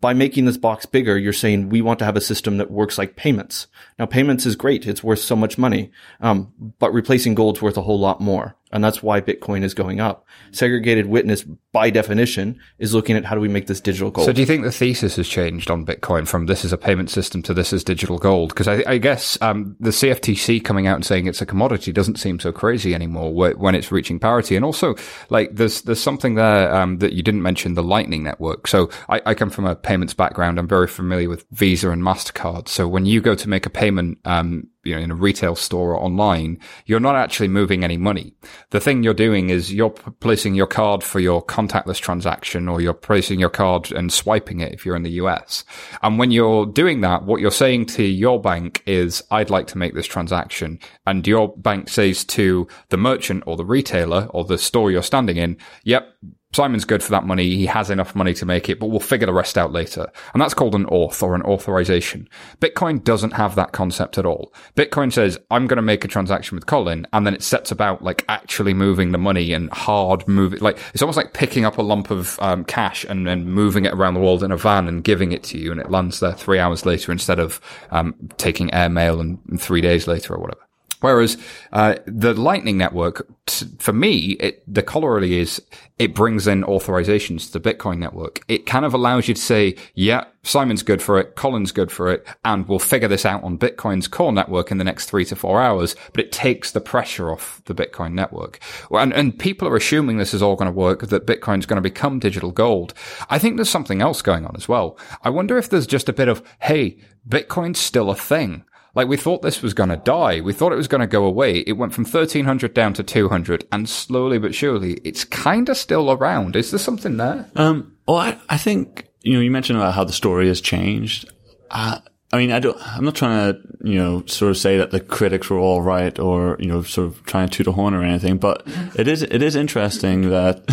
[0.00, 2.96] By making this box bigger, you're saying we want to have a system that works
[2.96, 3.66] like payments.
[3.98, 4.86] Now, payments is great.
[4.86, 5.92] It's worth so much money.
[6.20, 8.56] Um, but replacing gold's worth a whole lot more.
[8.72, 10.26] And that's why Bitcoin is going up.
[10.50, 14.26] Segregated witness, by definition, is looking at how do we make this digital gold.
[14.26, 17.10] So, do you think the thesis has changed on Bitcoin from this is a payment
[17.10, 18.48] system to this is digital gold?
[18.48, 22.18] Because I, I, guess um, the CFTC coming out and saying it's a commodity doesn't
[22.18, 24.56] seem so crazy anymore when it's reaching parity.
[24.56, 24.94] And also,
[25.28, 28.66] like, there's there's something there um, that you didn't mention the Lightning Network.
[28.66, 30.58] So, I, I, come from a payments background.
[30.58, 32.68] I'm very familiar with Visa and Mastercard.
[32.68, 35.92] So, when you go to make a payment um, you know, in a retail store
[35.92, 38.34] or online, you're not actually moving any money.
[38.70, 42.92] The thing you're doing is you're placing your card for your contactless transaction or you're
[42.92, 45.64] placing your card and swiping it if you're in the US.
[46.02, 49.78] And when you're doing that, what you're saying to your bank is, I'd like to
[49.78, 50.80] make this transaction.
[51.06, 55.36] And your bank says to the merchant or the retailer or the store you're standing
[55.36, 56.08] in, yep,
[56.54, 57.56] Simon's good for that money.
[57.56, 60.06] He has enough money to make it, but we'll figure the rest out later.
[60.32, 62.28] And that's called an auth or an authorization.
[62.60, 64.52] Bitcoin doesn't have that concept at all.
[64.76, 67.06] Bitcoin says, I'm going to make a transaction with Colin.
[67.12, 70.60] And then it sets about like actually moving the money and hard moving.
[70.60, 73.94] Like it's almost like picking up a lump of um, cash and then moving it
[73.94, 75.72] around the world in a van and giving it to you.
[75.72, 77.60] And it lands there three hours later instead of
[77.90, 80.60] um, taking airmail and, and three days later or whatever.
[81.02, 81.36] Whereas
[81.72, 85.60] uh, the Lightning Network, t- for me, it, the corollary is
[85.98, 88.40] it brings in authorizations to the Bitcoin network.
[88.48, 92.10] It kind of allows you to say, yeah, Simon's good for it, Colin's good for
[92.10, 95.36] it, and we'll figure this out on Bitcoin's core network in the next three to
[95.36, 95.94] four hours.
[96.12, 98.58] But it takes the pressure off the Bitcoin network.
[98.90, 101.82] And, and people are assuming this is all going to work, that Bitcoin's going to
[101.82, 102.94] become digital gold.
[103.28, 104.98] I think there's something else going on as well.
[105.22, 108.64] I wonder if there's just a bit of, hey, Bitcoin's still a thing.
[108.94, 110.40] Like we thought this was going to die.
[110.40, 111.58] We thought it was going to go away.
[111.66, 116.10] It went from 1300 down to 200 and slowly but surely it's kind of still
[116.12, 116.56] around.
[116.56, 117.50] Is there something there?
[117.56, 121.30] Um, well, I, I think, you know, you mentioned about how the story has changed.
[121.70, 122.00] Uh,
[122.34, 125.00] I mean, I don't, I'm not trying to, you know, sort of say that the
[125.00, 128.02] critics were all right or, you know, sort of trying to toot a horn or
[128.02, 128.66] anything, but
[128.96, 130.64] it is, it is interesting that,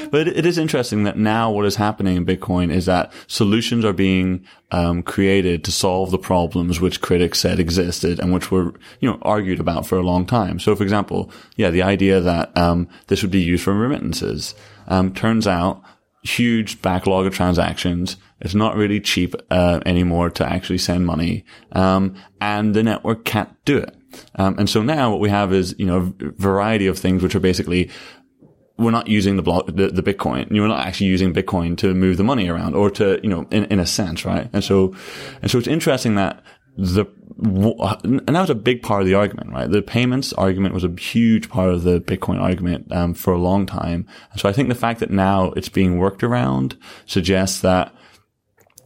[0.10, 3.94] but it is interesting that now what is happening in Bitcoin is that solutions are
[3.94, 9.08] being, um, created to solve the problems which critics said existed and which were, you
[9.08, 10.58] know, argued about for a long time.
[10.58, 14.54] So for example, yeah, the idea that, um, this would be used for remittances,
[14.88, 15.82] um, turns out
[16.26, 22.14] huge backlog of transactions it's not really cheap uh, anymore to actually send money, um,
[22.40, 23.96] and the network can't do it.
[24.34, 27.34] Um, and so now what we have is you know a variety of things which
[27.34, 27.90] are basically
[28.78, 30.50] we're not using the block the, the Bitcoin.
[30.50, 33.64] You're not actually using Bitcoin to move the money around or to you know in,
[33.66, 34.50] in a sense, right?
[34.52, 34.94] And so
[35.40, 36.42] and so it's interesting that
[36.76, 37.06] the
[37.38, 39.70] and that was a big part of the argument, right?
[39.70, 43.66] The payments argument was a huge part of the Bitcoin argument um, for a long
[43.66, 44.06] time.
[44.32, 47.92] And so I think the fact that now it's being worked around suggests that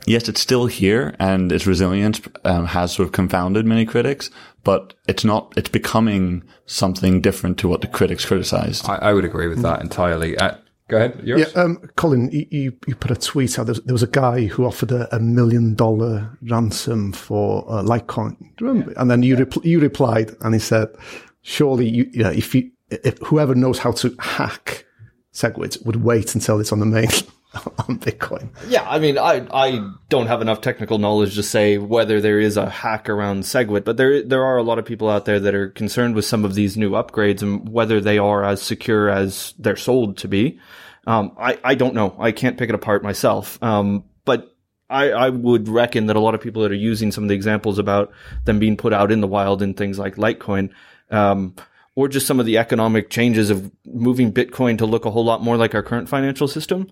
[0.07, 4.31] yes, it's still here and its resilience um, has sort of confounded many critics,
[4.65, 8.89] but it's not, it's becoming something different to what the critics criticized.
[8.89, 10.37] I, I would agree with that entirely.
[10.37, 10.57] Uh,
[10.91, 11.21] go ahead.
[11.25, 11.53] Yours?
[11.55, 13.67] Yeah, um, Colin, you, you, put a tweet out.
[13.67, 17.83] There was, there was a guy who offered a, a million dollar ransom for uh,
[17.83, 18.39] Litecoin.
[18.39, 18.91] Do you remember?
[18.93, 19.01] Yeah.
[19.01, 20.89] And then you, repl- you replied and he said,
[21.43, 24.85] surely you, you know, if you, if whoever knows how to hack
[25.33, 27.09] SegWit would wait until it's on the main
[27.89, 28.51] on Bitcoin.
[28.69, 32.57] Yeah, I mean, I I don't have enough technical knowledge to say whether there is
[32.57, 35.55] a hack around SegWit, but there there are a lot of people out there that
[35.55, 39.53] are concerned with some of these new upgrades and whether they are as secure as
[39.59, 40.61] they're sold to be.
[41.07, 42.15] Um, I I don't know.
[42.21, 43.61] I can't pick it apart myself.
[43.63, 44.55] Um, but
[44.89, 47.35] I, I would reckon that a lot of people that are using some of the
[47.35, 48.13] examples about
[48.45, 50.71] them being put out in the wild in things like Litecoin,
[51.11, 51.55] um,
[51.95, 55.43] or just some of the economic changes of moving Bitcoin to look a whole lot
[55.43, 56.91] more like our current financial system,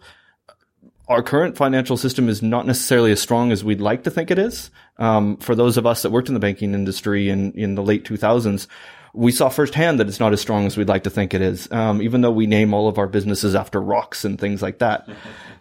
[1.08, 4.38] our current financial system is not necessarily as strong as we'd like to think it
[4.38, 4.70] is.
[4.98, 8.04] Um, for those of us that worked in the banking industry in, in the late
[8.04, 8.66] 2000s,
[9.14, 11.70] we saw firsthand that it's not as strong as we'd like to think it is.
[11.72, 15.08] Um, even though we name all of our businesses after rocks and things like that.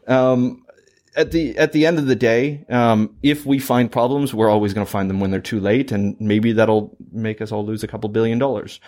[0.08, 0.64] Um,
[1.18, 4.74] at the at the end of the day, um, if we find problems, we're always
[4.74, 7.84] going to find them when they're too late, and maybe that'll make us all lose
[7.84, 8.80] a couple billion dollars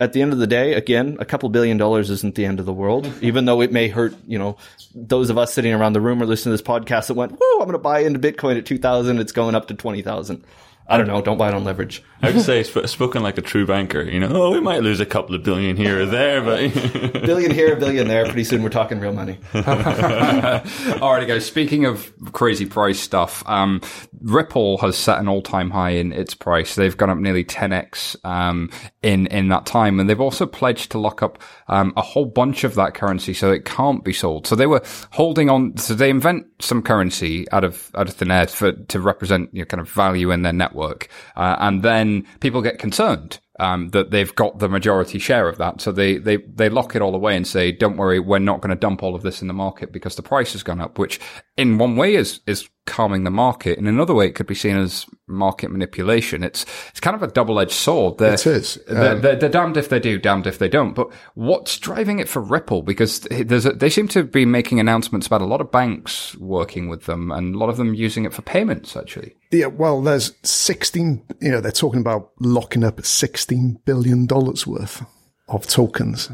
[0.00, 2.66] at the end of the day, again, a couple billion dollars isn't the end of
[2.66, 4.56] the world, even though it may hurt, you know,
[4.94, 7.52] those of us sitting around the room or listening to this podcast that went, whoo,
[7.54, 9.18] I'm going to buy into Bitcoin at 2000.
[9.18, 10.44] It's going up to 20,000.
[10.92, 11.22] I don't know.
[11.22, 12.02] Don't buy it on leverage.
[12.20, 14.02] I would say sp- spoken like a true banker.
[14.02, 16.72] You know, oh, we might lose a couple of billion here or there, but
[17.12, 18.24] billion here, billion there.
[18.26, 19.38] Pretty soon, we're talking real money.
[19.52, 21.46] Alrighty, guys.
[21.46, 23.80] Speaking of crazy price stuff, um,
[24.20, 26.74] Ripple has set an all-time high in its price.
[26.74, 28.70] They've gone up nearly 10x um,
[29.02, 32.64] in in that time, and they've also pledged to lock up um, a whole bunch
[32.64, 34.46] of that currency so it can't be sold.
[34.46, 35.76] So they were holding on.
[35.78, 39.62] So they invent some currency out of out of thin air for to represent you
[39.62, 44.10] know, kind of value in their network, uh, and then people get concerned um, that
[44.10, 45.80] they've got the majority share of that.
[45.80, 48.70] So they, they, they lock it all away and say, don't worry, we're not going
[48.70, 51.20] to dump all of this in the market because the price has gone up, which
[51.56, 53.78] in one way is, is calming the market.
[53.78, 56.42] In another way, it could be seen as market manipulation.
[56.42, 58.18] It's, it's kind of a double-edged sword.
[58.18, 58.78] They're, it is.
[58.88, 60.94] Um, they're, they're, they're, damned if they do, damned if they don't.
[60.94, 62.82] But what's driving it for Ripple?
[62.82, 66.88] Because there's a, they seem to be making announcements about a lot of banks working
[66.88, 69.36] with them and a lot of them using it for payments, actually.
[69.52, 75.04] Yeah, well, there's 16, you know, they're talking about locking up $16 billion worth
[75.48, 76.30] of tokens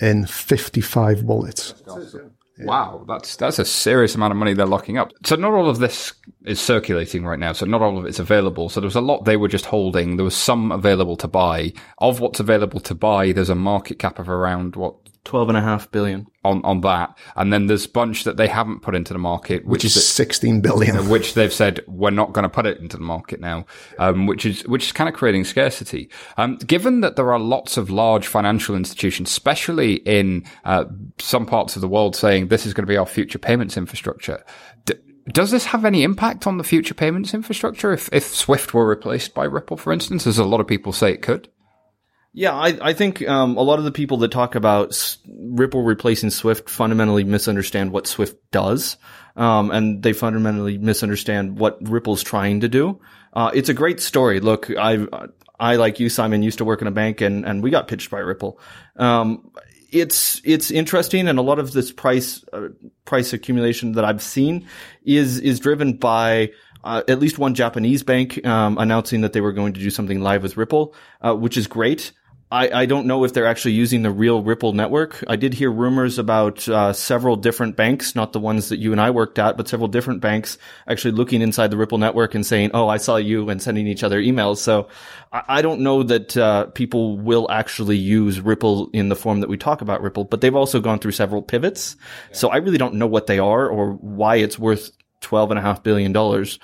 [0.00, 1.74] in 55 wallets.
[2.66, 5.12] Wow, that's that's a serious amount of money they're locking up.
[5.24, 6.12] So not all of this
[6.44, 7.52] is circulating right now.
[7.52, 8.68] So not all of it's available.
[8.68, 10.16] So there was a lot they were just holding.
[10.16, 11.72] There was some available to buy.
[11.98, 14.94] Of what's available to buy, there's a market cap of around what
[15.24, 18.48] twelve and a half billion on on that, and then there's a bunch that they
[18.48, 22.32] haven't put into the market, which, which is sixteen billion, which they've said we're not
[22.32, 23.66] going to put it into the market now,
[23.98, 26.08] um, which is which is kind of creating scarcity.
[26.36, 30.84] Um, given that there are lots of large financial institutions, especially in uh,
[31.18, 34.44] some parts of the world, saying this is going to be our future payments infrastructure.
[34.84, 34.94] D-
[35.32, 39.34] does this have any impact on the future payments infrastructure if, if Swift were replaced
[39.34, 41.48] by Ripple, for instance, as a lot of people say it could?
[42.32, 46.30] Yeah, I, I think um, a lot of the people that talk about Ripple replacing
[46.30, 48.96] Swift fundamentally misunderstand what Swift does,
[49.34, 53.00] um, and they fundamentally misunderstand what Ripple's trying to do.
[53.32, 54.40] Uh, it's a great story.
[54.40, 55.06] Look, I,
[55.58, 58.10] I like you, Simon, used to work in a bank, and and we got pitched
[58.10, 58.60] by Ripple.
[58.96, 59.50] Um,
[59.90, 62.68] it's it's interesting, and a lot of this price uh,
[63.04, 64.66] price accumulation that I've seen
[65.02, 66.50] is is driven by
[66.84, 70.20] uh, at least one Japanese bank um, announcing that they were going to do something
[70.20, 72.12] live with Ripple, uh, which is great.
[72.50, 75.22] I, I don't know if they're actually using the real Ripple network.
[75.28, 79.00] I did hear rumors about uh, several different banks, not the ones that you and
[79.00, 82.70] I worked at, but several different banks actually looking inside the Ripple network and saying,
[82.72, 84.58] "Oh, I saw you," and sending each other emails.
[84.58, 84.88] So
[85.30, 89.50] I, I don't know that uh, people will actually use Ripple in the form that
[89.50, 91.96] we talk about Ripple, but they've also gone through several pivots.
[92.30, 92.36] Yeah.
[92.36, 94.90] So I really don't know what they are or why it's worth
[95.20, 96.58] twelve and a half billion dollars.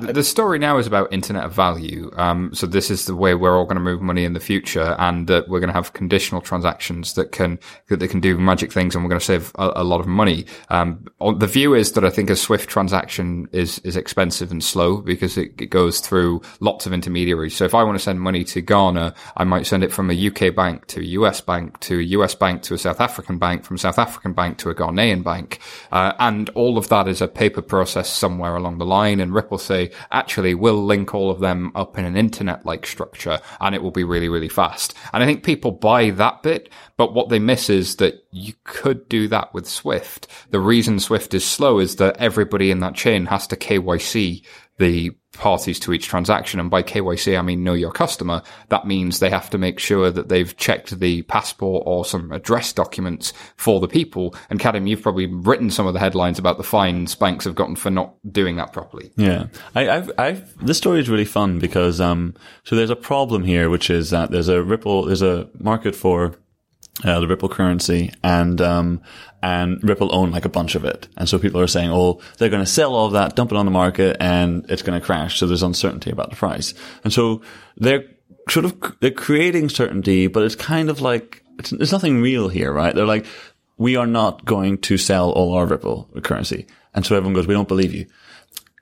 [0.00, 2.10] The story now is about internet of value.
[2.16, 4.96] Um, so this is the way we're all going to move money in the future,
[4.98, 8.72] and that we're going to have conditional transactions that can that they can do magic
[8.72, 10.46] things, and we're going to save a, a lot of money.
[10.68, 11.04] Um,
[11.38, 15.36] the view is that I think a Swift transaction is is expensive and slow because
[15.36, 17.56] it, it, goes through lots of intermediaries.
[17.56, 20.26] So if I want to send money to Ghana, I might send it from a
[20.28, 23.64] UK bank to a US bank to a US bank to a South African bank,
[23.64, 25.60] from South African bank to a Ghanaian bank,
[25.92, 29.20] uh, and all of that is a paper process somewhere along the line.
[29.20, 32.86] And Ripple say say, actually, we'll link all of them up in an internet like
[32.86, 34.94] structure and it will be really, really fast.
[35.12, 39.08] And I think people buy that bit, but what they miss is that you could
[39.08, 40.26] do that with Swift.
[40.50, 44.44] The reason Swift is slow is that everybody in that chain has to KYC
[44.78, 45.10] the
[45.40, 46.60] parties to each transaction.
[46.60, 48.42] And by KYC, I mean know your customer.
[48.68, 52.72] That means they have to make sure that they've checked the passport or some address
[52.72, 54.34] documents for the people.
[54.50, 57.74] And Kadhim, you've probably written some of the headlines about the fines banks have gotten
[57.74, 59.10] for not doing that properly.
[59.16, 59.46] Yeah.
[59.74, 62.34] I, have I've, this story is really fun because, um,
[62.64, 66.34] so there's a problem here, which is that there's a Ripple, there's a market for
[67.04, 69.00] uh, the Ripple currency, and um,
[69.42, 72.48] and Ripple own like a bunch of it, and so people are saying, "Oh, they're
[72.48, 75.04] going to sell all of that, dump it on the market, and it's going to
[75.04, 76.74] crash." So there's uncertainty about the price,
[77.04, 77.42] and so
[77.76, 78.04] they're
[78.48, 82.72] sort of they're creating certainty, but it's kind of like it's, there's nothing real here,
[82.72, 82.94] right?
[82.94, 83.26] They're like,
[83.78, 87.54] "We are not going to sell all our Ripple currency," and so everyone goes, "We
[87.54, 88.06] don't believe you."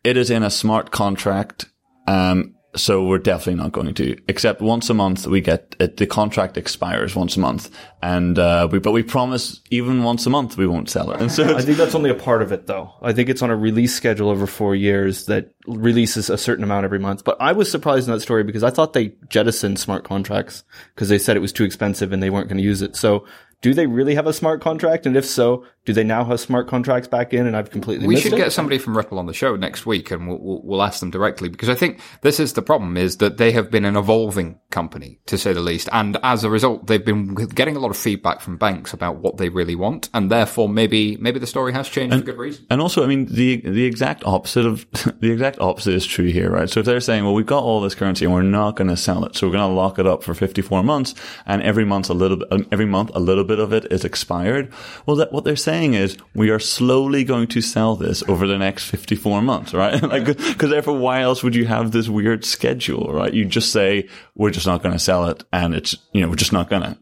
[0.04, 1.66] It is in a smart contract.
[2.06, 4.16] Um, so we're definitely not going to.
[4.28, 7.70] Except once a month, we get it, the contract expires once a month,
[8.02, 11.20] and uh, we but we promise even once a month we won't sell it.
[11.20, 12.92] And so I think that's only a part of it, though.
[13.02, 16.84] I think it's on a release schedule over four years that releases a certain amount
[16.84, 17.24] every month.
[17.24, 20.64] But I was surprised in that story because I thought they jettisoned smart contracts
[20.94, 22.96] because they said it was too expensive and they weren't going to use it.
[22.96, 23.26] So
[23.60, 25.04] do they really have a smart contract?
[25.06, 28.12] And if so, Do they now have smart contracts back in and I've completely we
[28.12, 28.36] missed should it?
[28.36, 31.10] get somebody from Ripple on the show next week and we'll, we'll, we'll ask them
[31.10, 34.60] directly because I think this is the problem is that they have been an evolving
[34.70, 35.88] company to say the least.
[35.90, 39.38] And as a result, they've been getting a lot of feedback from banks about what
[39.38, 40.10] they really want.
[40.12, 42.66] And therefore maybe, maybe the story has changed for good reason.
[42.68, 44.86] And also, I mean, the the exact opposite of
[45.20, 46.68] the exact opposite is true here, right?
[46.68, 48.96] So if they're saying, well, we've got all this currency and we're not going to
[48.96, 51.14] sell it, so we're going to lock it up for 54 months,
[51.46, 54.04] and every month a little bit, um, every month a little bit of it is
[54.04, 54.70] expired.
[55.06, 58.58] Well, that what they're saying is we are slowly going to sell this over the
[58.58, 60.02] next 54 months, right?
[60.02, 63.32] like, because therefore, why else would you have this weird schedule, right?
[63.32, 66.36] You just say we're just not going to sell it, and it's you know we're
[66.36, 66.98] just not going to.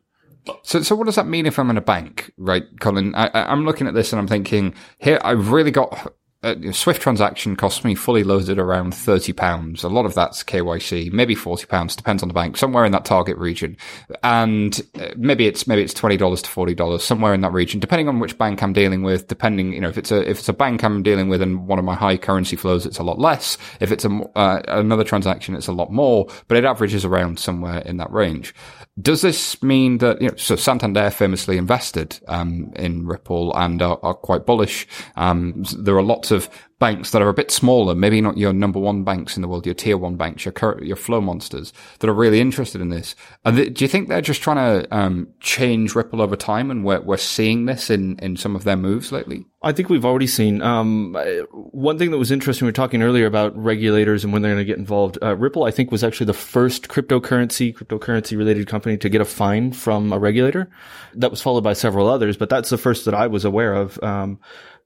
[0.62, 3.14] So, so what does that mean if I'm in a bank, right, Colin?
[3.16, 6.12] I- I'm looking at this and I'm thinking, here, I've really got
[6.46, 9.82] a Swift transaction costs me fully loaded around thirty pounds.
[9.82, 13.04] A lot of that's KYC, maybe forty pounds, depends on the bank, somewhere in that
[13.04, 13.76] target region,
[14.22, 17.80] and uh, maybe it's maybe it's twenty dollars to forty dollars, somewhere in that region,
[17.80, 19.28] depending on which bank I'm dealing with.
[19.28, 21.78] Depending, you know, if it's a if it's a bank I'm dealing with and one
[21.78, 23.58] of my high currency flows, it's a lot less.
[23.80, 27.78] If it's a uh, another transaction, it's a lot more, but it averages around somewhere
[27.80, 28.54] in that range.
[29.00, 30.36] Does this mean that you know?
[30.36, 34.86] So Santander famously invested um, in Ripple and are, are quite bullish.
[35.16, 38.78] Um, there are lots of banks that are a bit smaller, maybe not your number
[38.78, 42.14] one banks in the world, your tier one banks, your your flow monsters that are
[42.14, 43.14] really interested in this.
[43.44, 47.00] They, do you think they're just trying to um, change Ripple over time, and we're
[47.00, 49.46] we're seeing this in in some of their moves lately?
[49.62, 51.14] I think we've already seen um,
[51.52, 52.66] one thing that was interesting.
[52.66, 55.18] We were talking earlier about regulators and when they're going to get involved.
[55.22, 59.24] Uh, Ripple, I think, was actually the first cryptocurrency, cryptocurrency related company to get a
[59.24, 60.70] fine from a regulator.
[61.14, 64.00] That was followed by several others, but that's the first that I was aware of.
[64.02, 64.38] Um,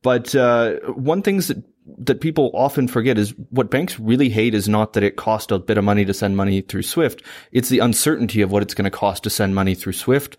[0.03, 1.63] but uh, one things that
[1.99, 5.59] that people often forget is what banks really hate is not that it cost a
[5.59, 7.23] bit of money to send money through Swift.
[7.53, 10.37] It's the uncertainty of what it's going to cost to send money through Swift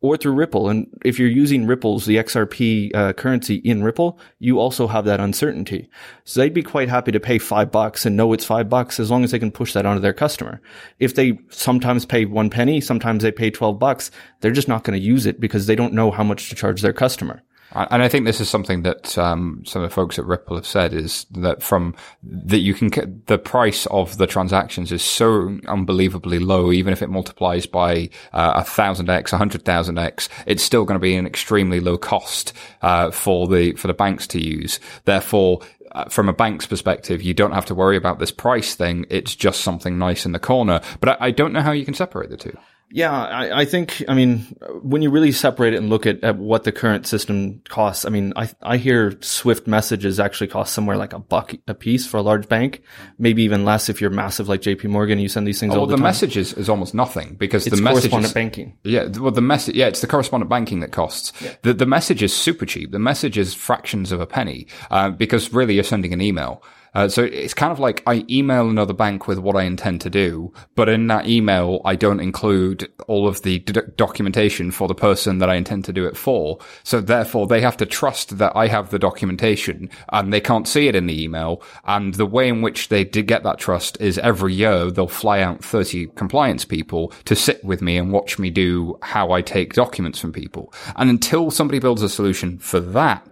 [0.00, 0.68] or through Ripple.
[0.68, 5.18] And if you're using Ripple's, the XRP uh, currency in Ripple, you also have that
[5.18, 5.88] uncertainty.
[6.24, 9.10] So they'd be quite happy to pay five bucks and know it's five bucks as
[9.10, 10.60] long as they can push that onto their customer.
[10.98, 14.98] If they sometimes pay one penny, sometimes they pay 12 bucks, they're just not going
[14.98, 17.42] to use it because they don't know how much to charge their customer.
[17.74, 20.66] And I think this is something that um, some of the folks at Ripple have
[20.66, 26.38] said is that from that you can the price of the transactions is so unbelievably
[26.38, 30.62] low, even if it multiplies by uh, a thousand x, a hundred thousand x, it's
[30.62, 32.52] still going to be an extremely low cost
[32.82, 34.78] uh, for the for the banks to use.
[35.04, 35.60] Therefore,
[35.92, 39.06] uh, from a bank's perspective, you don't have to worry about this price thing.
[39.10, 40.80] It's just something nice in the corner.
[41.00, 42.56] But I, I don't know how you can separate the two.
[42.94, 44.38] Yeah, I, I think, I mean,
[44.80, 48.08] when you really separate it and look at, at what the current system costs, I
[48.08, 52.18] mean, I, I hear Swift messages actually cost somewhere like a buck a piece for
[52.18, 52.82] a large bank,
[53.18, 55.78] maybe even less if you're massive like JP Morgan, and you send these things Oh,
[55.78, 56.04] all well, the, the time.
[56.04, 58.78] message is, is almost nothing because it's the message correspondent banking.
[58.84, 61.32] Yeah, well, the message, yeah, it's the correspondent banking that costs.
[61.62, 62.92] The, the message is super cheap.
[62.92, 66.62] The message is fractions of a penny, uh, because really you're sending an email.
[66.94, 70.10] Uh, so it's kind of like I email another bank with what I intend to
[70.10, 74.94] do, but in that email, I don't include all of the d- documentation for the
[74.94, 76.58] person that I intend to do it for.
[76.84, 80.88] So therefore they have to trust that I have the documentation and they can't see
[80.88, 81.62] it in the email.
[81.84, 85.40] And the way in which they did get that trust is every year they'll fly
[85.40, 89.74] out 30 compliance people to sit with me and watch me do how I take
[89.74, 90.72] documents from people.
[90.96, 93.26] And until somebody builds a solution for that,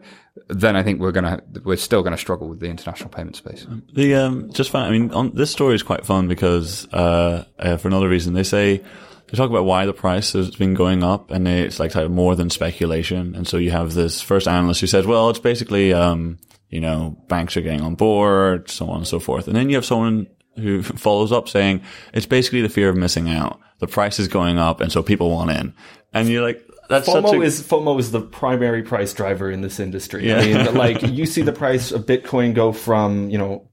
[0.52, 3.66] then I think we're gonna we're still gonna struggle with the international payment space.
[3.92, 4.86] The um, just fun.
[4.86, 8.42] I mean, on, this story is quite fun because uh, uh, for another reason, they
[8.42, 12.36] say they talk about why the price has been going up, and it's like more
[12.36, 13.34] than speculation.
[13.34, 16.38] And so you have this first analyst who says, "Well, it's basically um,
[16.68, 19.76] you know banks are getting on board, so on and so forth." And then you
[19.76, 20.26] have someone
[20.56, 21.82] who follows up saying,
[22.12, 23.58] "It's basically the fear of missing out.
[23.78, 25.74] The price is going up, and so people want in."
[26.12, 26.62] And you're like,
[26.92, 30.28] that's FOMO a, is FOMO is the primary price driver in this industry.
[30.28, 30.38] Yeah.
[30.38, 33.68] I mean, like you see the price of Bitcoin go from you know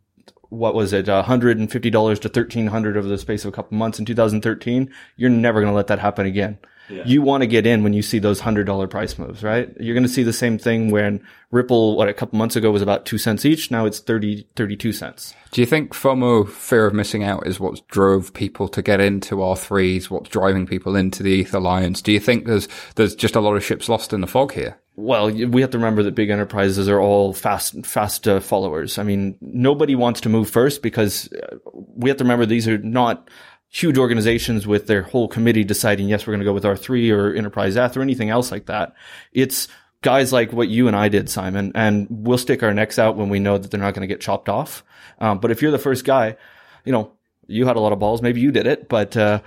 [0.50, 3.50] what was it, uh, hundred and fifty dollars to thirteen hundred over the space of
[3.50, 4.92] a couple months in 2013.
[5.18, 6.58] You're never going to let that happen again.
[6.90, 9.70] You want to get in when you see those hundred dollar price moves, right?
[9.80, 12.82] You're going to see the same thing when Ripple, what a couple months ago was
[12.82, 13.72] about two cents each.
[13.72, 15.34] Now it's 30, 32 cents.
[15.52, 19.38] Do you think FOMO, fear of missing out, is what drove people to get into
[19.38, 20.10] R3s?
[20.10, 22.02] What's driving people into the ETH Alliance?
[22.02, 24.80] Do you think there's there's just a lot of ships lost in the fog here?
[24.96, 28.98] Well, we have to remember that big enterprises are all fast, fast uh, followers.
[28.98, 31.56] I mean, nobody wants to move first because uh,
[31.96, 33.30] we have to remember these are not
[33.70, 37.34] huge organizations with their whole committee deciding, yes, we're going to go with R3 or
[37.34, 38.94] Enterprise Eth or anything else like that.
[39.32, 39.68] It's
[40.02, 43.30] guys like what you and I did, Simon, and we'll stick our necks out when
[43.30, 44.84] we know that they're not going to get chopped off.
[45.20, 46.36] Um, but if you're the first guy,
[46.84, 47.14] you know,
[47.48, 48.22] you had a lot of balls.
[48.22, 49.42] Maybe you did it, but, uh,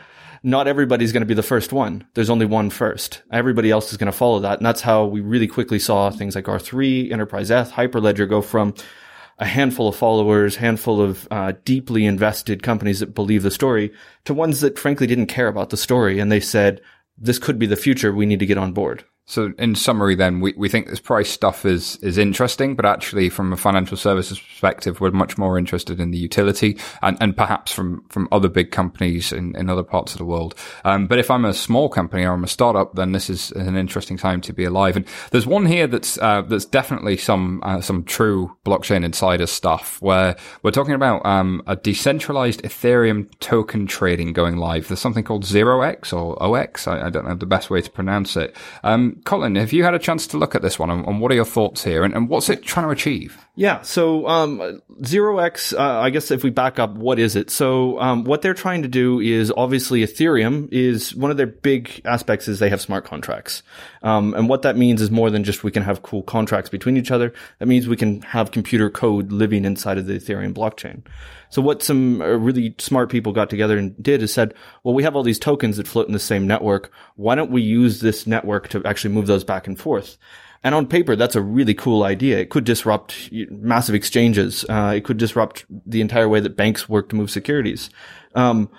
[0.45, 2.05] not everybody's going to be the first one.
[2.15, 3.23] There's only one first.
[3.31, 4.59] Everybody else is going to follow that.
[4.59, 8.75] And that's how we really quickly saw things like R3, Enterprise Eth, Hyperledger go from
[9.43, 13.93] a handful of followers, handful of uh, deeply invested companies that believe the story
[14.25, 16.21] to ones that frankly didn't care about the story.
[16.21, 16.81] And they said,
[17.19, 18.13] this could be the future.
[18.13, 19.05] We need to get on board.
[19.25, 23.31] So, in summary, then we, we think this price stuff is is interesting, but actually,
[23.31, 27.73] from a financial services perspective, we're much more interested in the utility and, and perhaps
[27.73, 30.57] from from other big companies in, in other parts of the world.
[30.85, 33.77] Um, but if I'm a small company or I'm a startup, then this is an
[33.77, 34.97] interesting time to be alive.
[34.97, 40.03] And there's one here that's uh, that's definitely some uh, some true blockchain insider stuff
[40.03, 44.89] where we're talking about um, a decentralized Ethereum token trading going live.
[44.89, 46.89] There's something called Zero X or OX.
[46.89, 48.57] I, I don't know the best way to pronounce it.
[48.83, 51.31] Um, Colin, have you had a chance to look at this one, and, and what
[51.33, 53.45] are your thoughts here, and, and, what's it trying to achieve?
[53.55, 57.51] Yeah, so um, Zero X, uh, I guess if we back up, what is it?
[57.51, 62.01] So um, what they're trying to do is obviously Ethereum is one of their big
[62.05, 63.63] aspects is they have smart contracts,
[64.03, 66.97] um, and what that means is more than just we can have cool contracts between
[66.97, 67.33] each other.
[67.59, 71.03] That means we can have computer code living inside of the Ethereum blockchain.
[71.53, 74.55] So what some uh, really smart people got together and did is said,
[74.85, 76.91] well, we have all these tokens that float in the same network.
[77.17, 80.19] Why don't we use this network to actually move those back and forth?
[80.65, 82.39] And on paper, that's a really cool idea.
[82.39, 84.65] It could disrupt massive exchanges.
[84.69, 87.91] Uh, it could disrupt the entire way that banks work to move securities.
[88.35, 88.71] Um,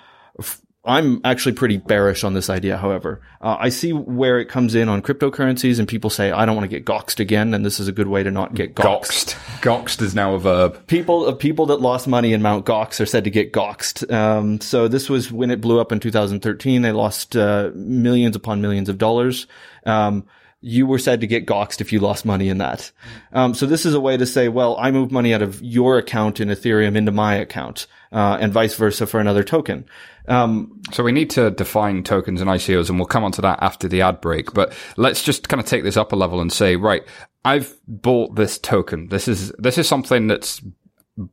[0.86, 3.22] I'm actually pretty bearish on this idea, however.
[3.40, 6.70] Uh, I see where it comes in on cryptocurrencies and people say, I don't want
[6.70, 9.34] to get goxed again, and this is a good way to not get goxed.
[9.34, 10.86] Goxed, goxed is now a verb.
[10.86, 14.10] People, uh, people that lost money in Mount Gox are said to get goxed.
[14.10, 16.82] Um, so this was when it blew up in 2013.
[16.82, 19.46] They lost uh, millions upon millions of dollars.
[19.86, 20.26] Um,
[20.60, 22.90] you were said to get goxed if you lost money in that.
[23.34, 25.98] Um, so this is a way to say, well, I moved money out of your
[25.98, 29.84] account in Ethereum into my account, uh, and vice versa for another token.
[30.26, 33.58] Um, so we need to define tokens and ICOs, and we'll come on to that
[33.60, 34.54] after the ad break.
[34.54, 37.02] But let's just kind of take this up a level and say, right,
[37.44, 39.08] I've bought this token.
[39.08, 40.62] This is this is something that's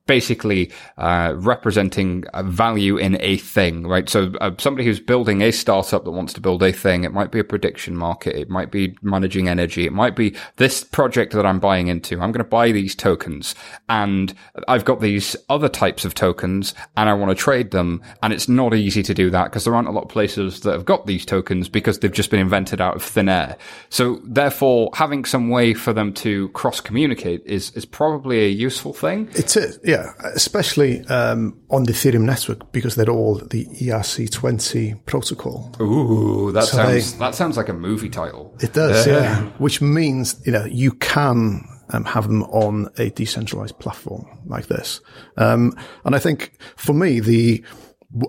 [0.05, 4.07] basically uh, representing value in a thing, right?
[4.09, 7.32] So uh, somebody who's building a startup that wants to build a thing, it might
[7.32, 11.45] be a prediction market, it might be managing energy, it might be this project that
[11.45, 12.15] I'm buying into.
[12.15, 13.55] I'm going to buy these tokens,
[13.89, 14.34] and
[14.67, 18.47] I've got these other types of tokens, and I want to trade them, and it's
[18.47, 21.07] not easy to do that because there aren't a lot of places that have got
[21.07, 23.57] these tokens because they've just been invented out of thin air.
[23.89, 28.93] So therefore, having some way for them to cross communicate is is probably a useful
[28.93, 29.29] thing.
[29.34, 35.74] It's a yeah, especially um, on the Ethereum network because they're all the ERC20 protocol.
[35.82, 38.55] Ooh, that so sounds they, that sounds like a movie title.
[38.59, 39.13] It does, yeah.
[39.13, 39.41] yeah.
[39.57, 45.01] Which means you know you can um, have them on a decentralized platform like this.
[45.38, 47.63] Um, and I think for me the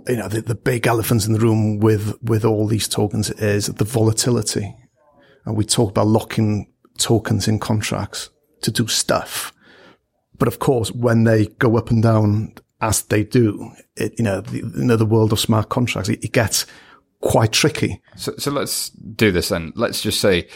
[0.09, 3.66] you know the, the big elephants in the room with with all these tokens is
[3.66, 4.76] the volatility.
[5.45, 8.30] And we talk about locking tokens in contracts
[8.62, 9.53] to do stuff
[10.39, 14.41] but of course, when they go up and down as they do, it, you know,
[14.41, 16.66] the, you know, the world of smart contracts, it, it gets
[17.20, 18.01] quite tricky.
[18.16, 19.72] So, so let's do this then.
[19.76, 20.49] Let's just say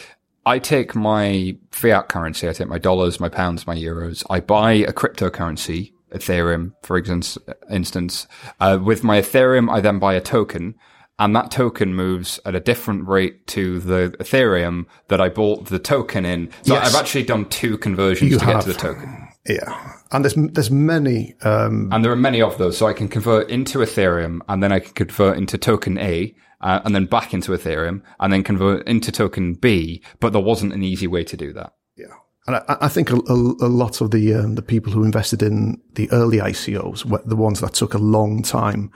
[0.45, 4.73] I take my fiat currency, I take my dollars, my pounds, my euros, I buy
[4.73, 7.39] a cryptocurrency, Ethereum, for instance,
[7.71, 8.27] instance.
[8.61, 10.75] Uh, with my Ethereum, I then buy a token
[11.19, 15.79] and that token moves at a different rate to the Ethereum that I bought the
[15.79, 16.51] token in.
[16.63, 16.89] So yes.
[16.89, 18.57] I've actually done two conversions you to have.
[18.57, 19.26] get to the token.
[19.49, 22.77] Yeah, and there's there's many, um, and there are many of those.
[22.77, 26.81] So I can convert into Ethereum, and then I can convert into token A, uh,
[26.85, 30.03] and then back into Ethereum, and then convert into token B.
[30.21, 31.75] But there wasn't an easy way to do that.
[31.97, 32.15] Yeah,
[32.47, 35.43] and I, I think a, a, a, lot of the um, the people who invested
[35.43, 38.91] in the early ICOs, the ones that took a long time,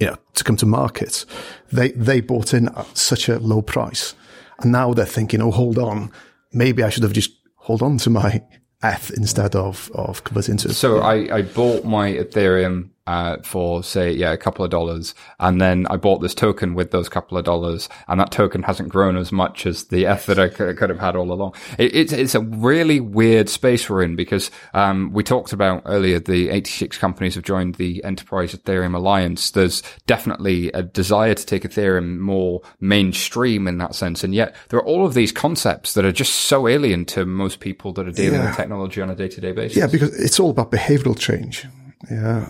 [0.00, 1.26] you know, to come to market,
[1.72, 4.14] they they bought in at such a low price,
[4.60, 6.10] and now they're thinking, oh, hold on,
[6.52, 8.42] maybe I should have just hold on to my
[8.84, 10.74] ETH instead of of converting to.
[10.74, 15.60] So I, I bought my Ethereum uh, for say yeah a couple of dollars, and
[15.60, 19.16] then I bought this token with those couple of dollars, and that token hasn't grown
[19.16, 21.54] as much as the ETH that I could have had all along.
[21.78, 26.18] It, it's it's a really weird space we're in because um, we talked about earlier
[26.18, 29.50] the 86 companies have joined the Enterprise Ethereum Alliance.
[29.50, 34.78] There's definitely a desire to take Ethereum more mainstream in that sense, and yet there
[34.78, 38.12] are all of these concepts that are just so alien to most people that are
[38.12, 38.46] dealing yeah.
[38.46, 39.76] with technology on a day to day basis.
[39.76, 41.66] Yeah, because it's all about behavioral change.
[42.10, 42.48] Yeah,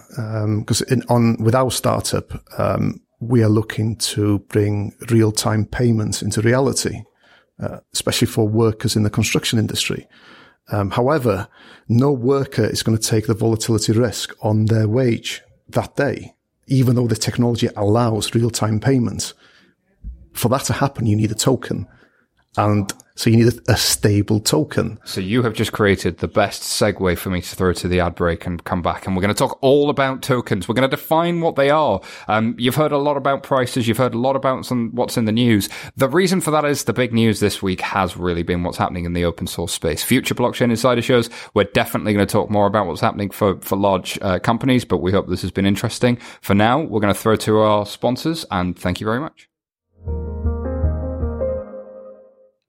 [0.59, 6.23] because um, on with our startup, um, we are looking to bring real time payments
[6.23, 7.03] into reality,
[7.61, 10.07] uh, especially for workers in the construction industry.
[10.73, 11.49] Um, however,
[11.89, 16.35] no worker is going to take the volatility risk on their wage that day.
[16.67, 19.35] even though the technology allows real time payments,
[20.33, 21.87] for that to happen, you need a token.
[22.57, 24.99] And so you need a, stable token.
[25.05, 28.17] So you have just created the best segue for me to throw to the ad
[28.17, 29.07] break and come back.
[29.07, 30.69] And we're going to talk all about tokens.
[30.69, 32.01] We're going to define what they are.
[32.27, 33.87] Um, you've heard a lot about prices.
[33.87, 35.69] You've heard a lot about some, what's in the news.
[35.97, 39.05] The reason for that is the big news this week has really been what's happening
[39.05, 40.03] in the open source space.
[40.03, 41.31] Future blockchain insider shows.
[41.55, 44.99] We're definitely going to talk more about what's happening for, for large uh, companies, but
[44.99, 46.17] we hope this has been interesting.
[46.41, 49.49] For now, we're going to throw to our sponsors and thank you very much.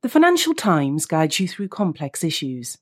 [0.05, 2.77] The Financial Times guides you through complex issues.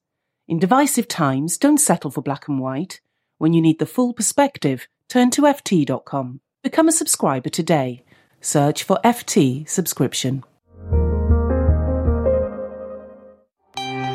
[0.49, 2.99] In divisive times, don't settle for black and white.
[3.37, 6.41] When you need the full perspective, turn to FT.com.
[6.63, 8.03] Become a subscriber today.
[8.41, 10.43] Search for FT subscription.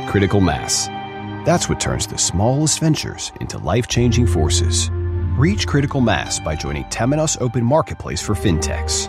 [0.07, 0.89] Critical mass.
[1.47, 4.91] That's what turns the smallest ventures into life changing forces.
[5.39, 9.09] Reach critical mass by joining Temenos Open Marketplace for FinTechs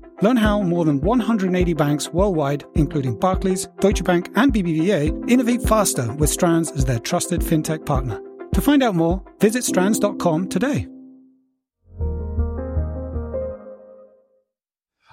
[0.21, 6.13] Learn how more than 180 banks worldwide, including Barclays, Deutsche Bank, and BBVA, innovate faster
[6.13, 8.21] with Strands as their trusted fintech partner.
[8.53, 10.87] To find out more, visit strands.com today.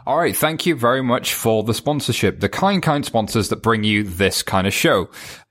[0.06, 3.84] All right, thank you very much for the sponsorship, the kind, kind sponsors that bring
[3.84, 5.10] you this kind of show.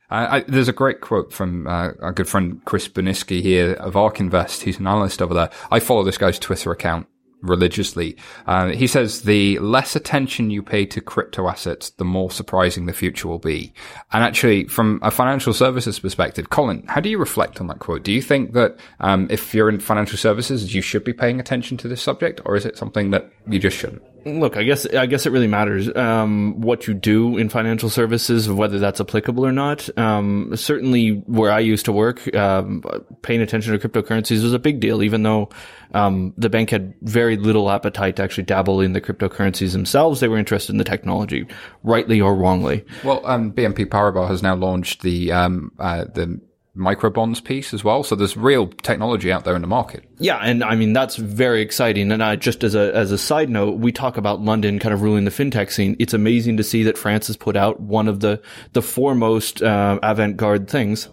[0.09, 3.95] Uh, I, there's a great quote from uh, our good friend Chris Burniske here of
[3.95, 4.63] ARK Invest.
[4.63, 5.49] He's an analyst over there.
[5.69, 7.07] I follow this guy's Twitter account
[7.41, 8.17] religiously.
[8.45, 12.93] Uh, he says the less attention you pay to crypto assets, the more surprising the
[12.93, 13.73] future will be.
[14.11, 18.03] And actually, from a financial services perspective, Colin, how do you reflect on that quote?
[18.03, 21.77] Do you think that um, if you're in financial services, you should be paying attention
[21.77, 24.01] to this subject, or is it something that you just shouldn't?
[24.27, 28.49] Look, I guess I guess it really matters um, what you do in financial services,
[28.49, 29.89] whether that's applicable or not.
[29.97, 32.83] Um, certainly, where I used to work, um,
[33.21, 35.49] paying attention to cryptocurrencies was a big deal, even though
[35.93, 40.19] um, the bank had very little appetite to actually dabble in the cryptocurrencies themselves.
[40.19, 41.47] They were interested in the technology,
[41.83, 42.85] rightly or wrongly.
[43.03, 46.39] Well, um, BNP Paribas has now launched the um, uh, the
[46.77, 48.03] microbonds piece as well.
[48.03, 50.03] So there's real technology out there in the market.
[50.19, 52.11] Yeah, and I mean that's very exciting.
[52.11, 55.01] And I just as a as a side note, we talk about London kind of
[55.01, 55.95] ruling the fintech scene.
[55.99, 58.41] It's amazing to see that France has put out one of the
[58.73, 61.09] the foremost uh, avant-garde things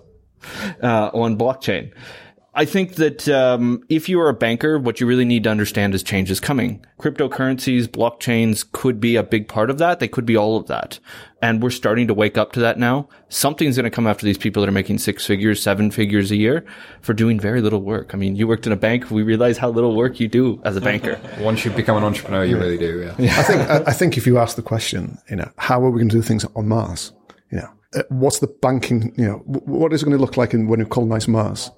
[0.82, 1.92] uh, on blockchain.
[2.56, 5.92] I think that um, if you are a banker, what you really need to understand
[5.92, 6.84] is change is coming.
[7.00, 9.98] Cryptocurrencies, blockchains could be a big part of that.
[9.98, 11.00] They could be all of that.
[11.42, 13.08] And we're starting to wake up to that now.
[13.28, 16.36] Something's going to come after these people that are making six figures, seven figures a
[16.36, 16.64] year
[17.00, 18.14] for doing very little work.
[18.14, 19.10] I mean, you worked in a bank.
[19.10, 21.20] We realize how little work you do as a banker.
[21.40, 22.62] Once you become an entrepreneur, you yeah.
[22.62, 23.00] really do.
[23.00, 23.14] Yeah.
[23.18, 23.40] yeah.
[23.40, 26.08] I think, I think if you ask the question, you know, how are we going
[26.08, 27.12] to do things on Mars?
[27.50, 30.54] You know, uh, what's the banking, you know, what is it going to look like
[30.54, 31.70] in, when you colonize Mars?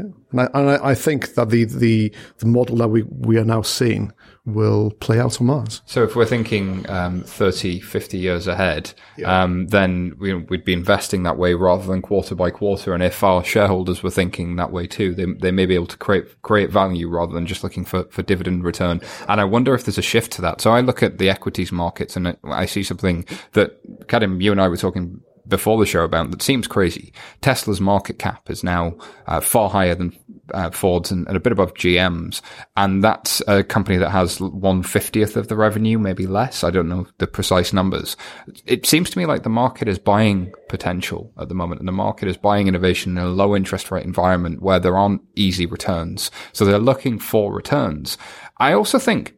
[0.00, 0.12] Yeah.
[0.30, 3.62] And, I, and I, think that the, the, the model that we, we are now
[3.62, 4.12] seeing
[4.46, 5.82] will play out on Mars.
[5.84, 9.42] So if we're thinking um, 30, 50 years ahead, yeah.
[9.42, 12.94] um, then we, would be investing that way rather than quarter by quarter.
[12.94, 15.98] And if our shareholders were thinking that way too, they, they may be able to
[15.98, 19.00] create, create value rather than just looking for, for dividend return.
[19.28, 20.60] And I wonder if there's a shift to that.
[20.60, 24.60] So I look at the equities markets and I see something that, Kadhim, you and
[24.60, 25.20] I were talking
[25.50, 27.12] before the show about that seems crazy.
[27.42, 28.96] Tesla's market cap is now
[29.26, 30.16] uh, far higher than
[30.54, 32.40] uh, Ford's and, and, a bit above GM's,
[32.76, 36.64] and that's a company that has one fiftieth of the revenue, maybe less.
[36.64, 38.16] I don't know the precise numbers.
[38.64, 41.92] It seems to me like the market is buying potential at the moment, and the
[41.92, 46.30] market is buying innovation in a low interest rate environment where there aren't easy returns.
[46.52, 48.16] So they're looking for returns.
[48.58, 49.34] I also think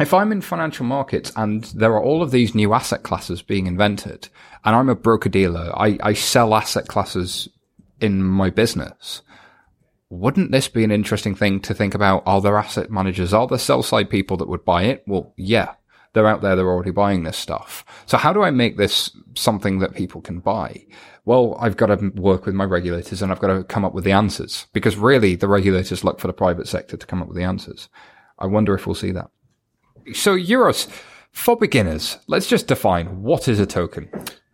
[0.00, 3.66] if I'm in financial markets and there are all of these new asset classes being
[3.66, 4.28] invented,
[4.64, 7.48] and I'm a broker dealer, I, I sell asset classes
[8.00, 9.22] in my business.
[10.10, 12.22] Wouldn't this be an interesting thing to think about?
[12.26, 13.34] Are there asset managers?
[13.34, 15.04] Are there sell side people that would buy it?
[15.06, 15.74] Well, yeah,
[16.12, 16.56] they're out there.
[16.56, 17.84] They're already buying this stuff.
[18.06, 20.86] So how do I make this something that people can buy?
[21.24, 24.04] Well, I've got to work with my regulators and I've got to come up with
[24.04, 27.36] the answers because really the regulators look for the private sector to come up with
[27.36, 27.90] the answers.
[28.38, 29.30] I wonder if we'll see that.
[30.14, 30.88] So, Euros,
[31.32, 34.08] for beginners, let's just define what is a token.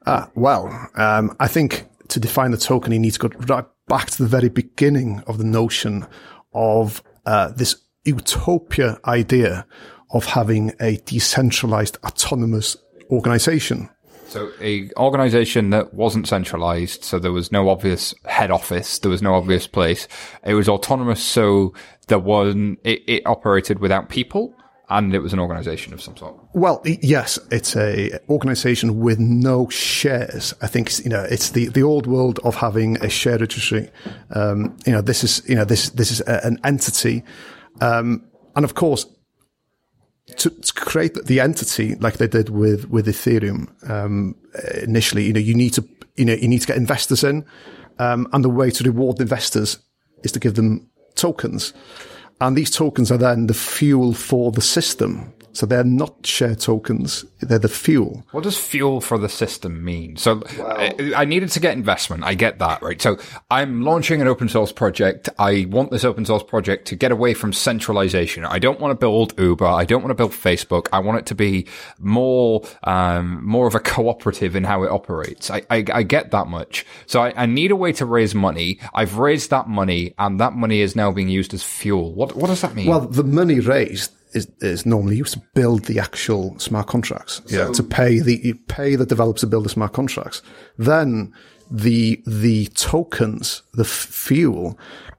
[0.07, 4.11] Ah, well, um, I think to define the token, you need to go right back
[4.11, 6.07] to the very beginning of the notion
[6.53, 9.67] of uh, this utopia idea
[10.11, 12.77] of having a decentralized autonomous
[13.11, 13.89] organization.
[14.29, 19.23] So a organization that wasn't centralized, so there was no obvious head office, there was
[19.23, 20.09] no obvious place.
[20.45, 21.73] It was autonomous, so
[22.09, 24.55] there wasn't, it, it operated without people
[24.95, 26.37] and it was an organization of some sort.
[26.55, 30.55] Well, yes, it's a organization with no shares.
[30.63, 33.91] I think you know it's the, the old world of having a share registry.
[34.31, 37.25] Um, you know, this is you know this this is a, an entity,
[37.81, 38.25] um,
[38.55, 39.07] and of course,
[40.37, 44.37] to, to, create the entity like they did with with Ethereum um,
[44.81, 45.85] initially, you know, you need to
[46.17, 47.45] you know you need to get investors in,
[47.99, 49.79] um, and the way to reward investors
[50.23, 51.75] is to give them tokens.
[52.41, 55.34] And these tokens are then the fuel for the system.
[55.55, 58.25] So they're not share tokens; they're the fuel.
[58.33, 60.17] What does fuel for the system mean?
[60.17, 62.25] So I, I, needed to get investment.
[62.25, 63.01] I get that, right?
[63.01, 63.19] So
[63.51, 65.29] I'm launching an open source project.
[65.39, 68.45] I want this open source project to get away from centralization.
[68.45, 69.65] I don't want to build Uber.
[69.65, 70.89] I don't want to build Facebook.
[70.93, 71.67] I want it to be
[71.99, 75.51] more, um, more of a cooperative in how it operates.
[75.51, 76.85] I, I, I get that much.
[77.07, 78.79] So I, I need a way to raise money.
[78.93, 82.13] I've raised that money, and that money is now being used as fuel.
[82.13, 82.87] What what does that mean?
[82.87, 87.41] Well, the money raised is, is normally used to build the actual smart contracts.
[87.47, 87.72] Yeah.
[87.72, 90.43] to pay the, pay the developers to build the smart contracts.
[90.76, 91.32] Then
[91.70, 94.78] the, the tokens, the fuel,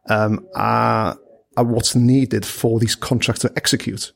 [0.09, 1.17] um, are,
[1.57, 4.11] are what's needed for these contracts to execute.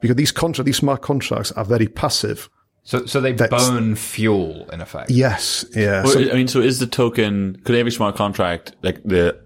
[0.00, 2.48] Because these contracts, these smart contracts are very passive.
[2.84, 5.10] So, so they That's, burn fuel in effect.
[5.10, 6.02] Yes, yeah.
[6.02, 7.60] Well, so, I mean, so is the token?
[7.64, 9.40] Could every smart contract, like the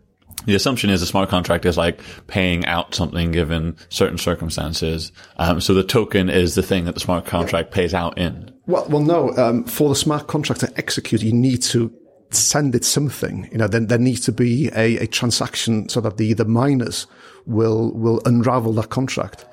[0.47, 5.13] the assumption is a smart contract is like paying out something given certain circumstances.
[5.37, 8.53] Um, so the token is the thing that the smart contract pays out in.
[8.67, 9.37] Well, well, no.
[9.37, 11.93] Um, for the smart contract to execute, you need to
[12.31, 13.49] send it something.
[13.53, 17.07] You know, then there needs to be a, a transaction so that the the miners
[17.47, 19.45] will will unravel that contract.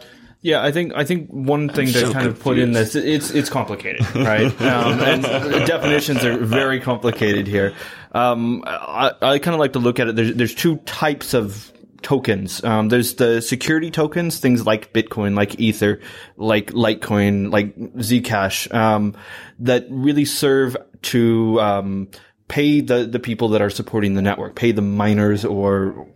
[0.42, 2.38] Yeah, I think I think one thing I'm to so kind confused.
[2.38, 4.52] of put in this it's it's complicated, right?
[4.62, 5.24] Um, and
[5.66, 7.74] definitions are very complicated here.
[8.14, 10.16] Um, I, I kind of like to look at it.
[10.16, 12.64] There's there's two types of tokens.
[12.64, 16.00] Um, there's the security tokens, things like Bitcoin, like Ether,
[16.38, 19.16] like Litecoin, like Zcash, um,
[19.60, 22.10] that really serve to um,
[22.48, 26.08] pay the the people that are supporting the network, pay the miners or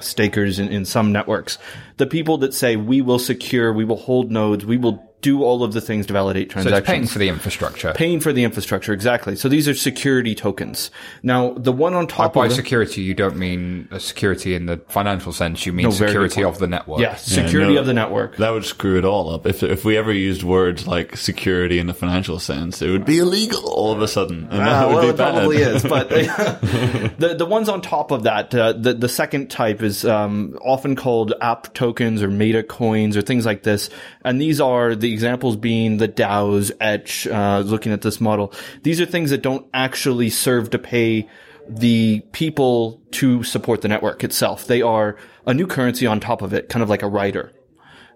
[0.00, 1.58] stakers in, in some networks.
[1.96, 5.62] The people that say we will secure, we will hold nodes, we will do all
[5.64, 6.74] of the things to validate transactions.
[6.74, 7.92] So it's paying for the infrastructure.
[7.94, 9.34] Paying for the infrastructure, exactly.
[9.34, 10.90] So these are security tokens.
[11.22, 14.76] Now, the one on top by of security, you don't mean a security in the
[14.88, 15.66] financial sense.
[15.66, 17.00] You mean no, security of the network.
[17.00, 18.36] Yes, yeah, security no, of the network.
[18.36, 19.46] That would screw it all up.
[19.46, 23.18] If if we ever used words like security in the financial sense, it would be
[23.18, 24.48] illegal all of a sudden.
[24.50, 25.34] And uh, well, it bad.
[25.34, 25.84] probably is.
[25.96, 26.08] But
[27.18, 30.96] the the ones on top of that, uh, the the second type is um, often
[30.96, 33.88] called app tokens or meta coins or things like this,
[34.24, 38.52] and these are the the examples being the DAOs, Etch, uh, looking at this model.
[38.82, 41.28] These are things that don't actually serve to pay
[41.68, 44.66] the people to support the network itself.
[44.66, 47.52] They are a new currency on top of it, kind of like a rider.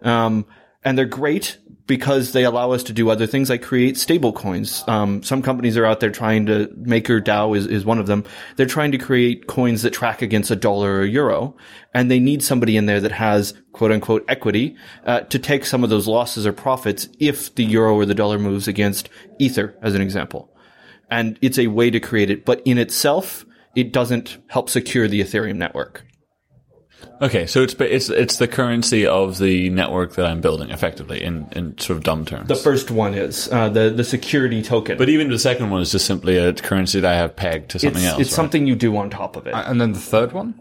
[0.03, 0.47] Um,
[0.83, 1.59] and they're great
[1.91, 4.85] because they allow us to do other things like create stable coins.
[4.87, 8.23] Um, some companies are out there trying to, MakerDAO is, is one of them.
[8.55, 11.57] They're trying to create coins that track against a dollar or euro.
[11.93, 15.83] And they need somebody in there that has quote unquote equity, uh, to take some
[15.83, 19.09] of those losses or profits if the euro or the dollar moves against
[19.41, 20.49] Ether, as an example.
[21.11, 25.23] And it's a way to create it, but in itself, it doesn't help secure the
[25.23, 26.07] Ethereum network.
[27.23, 31.49] Okay, so it's it's it's the currency of the network that I'm building, effectively, in,
[31.53, 32.49] in sort of dumb terms.
[32.49, 35.93] The first one is uh, the the security token, but even the second one is
[35.93, 38.21] just simply a currency that I have pegged to something it's, else.
[38.21, 38.37] It's right?
[38.37, 40.60] something you do on top of it, and then the third one.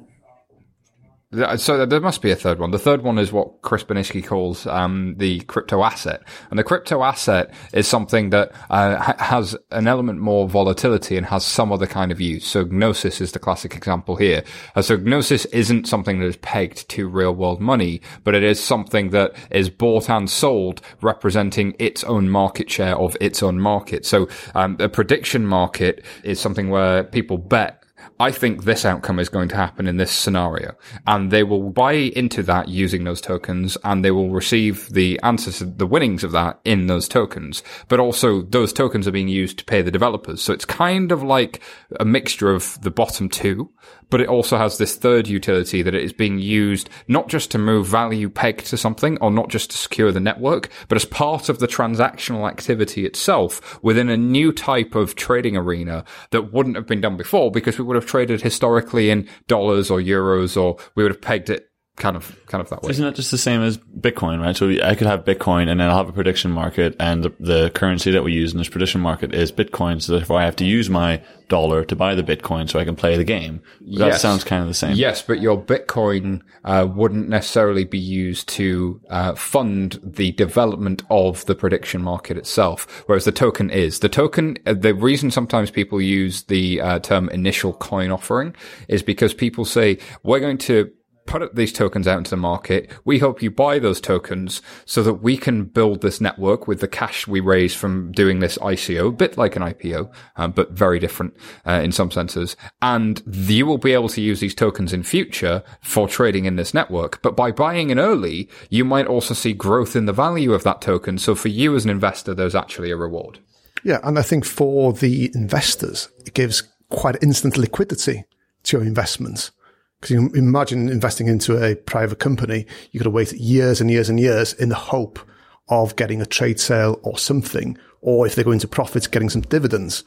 [1.32, 2.72] So there must be a third one.
[2.72, 7.04] The third one is what Chris Burniske calls um, the crypto asset, and the crypto
[7.04, 11.86] asset is something that uh, ha- has an element more volatility and has some other
[11.86, 12.48] kind of use.
[12.48, 14.44] So Gnosis is the classic example here.
[14.76, 18.60] Uh, so Gnosis isn't something that is pegged to real world money, but it is
[18.60, 24.04] something that is bought and sold, representing its own market share of its own market.
[24.04, 27.84] So um, a prediction market is something where people bet
[28.22, 30.76] I think this outcome is going to happen in this scenario.
[31.07, 35.59] And they will buy into that using those tokens and they will receive the answers,
[35.59, 37.63] the winnings of that in those tokens.
[37.88, 40.41] But also those tokens are being used to pay the developers.
[40.41, 41.61] So it's kind of like
[41.97, 43.72] a mixture of the bottom two,
[44.10, 47.57] but it also has this third utility that it is being used not just to
[47.57, 51.49] move value pegged to something or not just to secure the network, but as part
[51.49, 56.88] of the transactional activity itself within a new type of trading arena that wouldn't have
[56.88, 61.03] been done before because we would have traded historically in dollars or euros or we
[61.03, 61.68] would have pegged it
[62.00, 62.89] kind of kind of that way.
[62.91, 64.56] Isn't it just the same as Bitcoin, right?
[64.56, 67.70] So I could have Bitcoin and then I'll have a prediction market and the, the
[67.72, 70.02] currency that we use in this prediction market is Bitcoin.
[70.02, 72.95] So therefore I have to use my dollar to buy the Bitcoin so I can
[72.95, 73.62] play the game.
[73.82, 74.22] That Yes.
[74.22, 74.95] sounds kind of the same.
[74.95, 81.45] Yes, but your Bitcoin uh, wouldn't necessarily be used to uh, fund the development of
[81.45, 84.00] the prediction market itself, whereas the token is.
[84.00, 88.56] The token, uh, the reason sometimes people use the uh, term initial coin offering
[88.88, 90.91] is because people say, we're going to
[91.30, 92.90] put these tokens out into the market.
[93.06, 96.88] We hope you buy those tokens so that we can build this network with the
[96.88, 100.98] cash we raise from doing this ICO, a bit like an IPO, um, but very
[100.98, 102.58] different uh, in some senses.
[102.82, 106.74] And you will be able to use these tokens in future for trading in this
[106.74, 107.22] network.
[107.22, 110.82] But by buying in early, you might also see growth in the value of that
[110.82, 111.20] token.
[111.20, 113.38] So for you as an investor, there's actually a reward.
[113.84, 118.26] Yeah, and I think for the investors, it gives quite instant liquidity
[118.64, 119.52] to your investments.
[120.00, 124.10] Because you imagine investing into a private company, you got to wait years and years
[124.10, 125.20] and years in the hope
[125.68, 129.41] of getting a trade sale or something, or if they go into profits, getting some
[129.41, 130.04] dividends.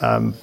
[0.00, 0.34] Um,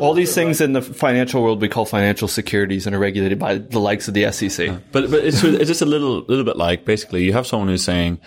[0.00, 3.58] All these things in the financial world we call financial securities and are regulated by
[3.58, 4.68] the likes of the SEC.
[4.68, 7.68] Uh, but but it's it's just a little little bit like basically you have someone
[7.68, 8.18] who's saying,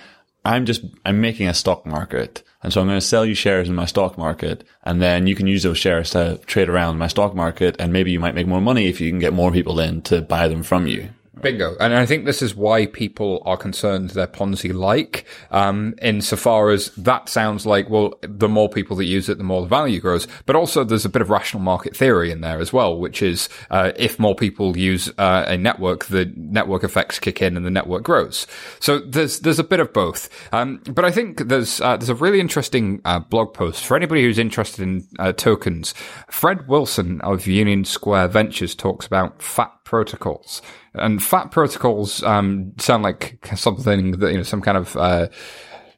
[0.44, 3.70] I'm just I'm making a stock market, and so I'm going to sell you shares
[3.70, 7.08] in my stock market, and then you can use those shares to trade around my
[7.08, 9.80] stock market, and maybe you might make more money if you can get more people
[9.80, 11.10] in to buy them from you.
[11.40, 11.76] Bingo.
[11.80, 16.92] And I think this is why people are concerned they're Ponzi like, um, insofar as
[16.96, 20.28] that sounds like, well, the more people that use it, the more the value grows.
[20.46, 23.48] But also there's a bit of rational market theory in there as well, which is,
[23.70, 27.72] uh, if more people use, uh, a network, the network effects kick in and the
[27.72, 28.46] network grows.
[28.82, 30.28] So there's, there's a bit of both.
[30.52, 34.24] Um, but I think there's, uh, there's a really interesting, uh, blog post for anybody
[34.24, 35.94] who's interested in, uh, tokens.
[36.30, 40.62] Fred Wilson of Union Square Ventures talks about fat protocols.
[40.94, 45.28] And fat protocols um, sound like something that you know, some kind of uh,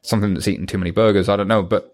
[0.02, 1.28] something that's eaten too many burgers.
[1.28, 1.93] I don't know, but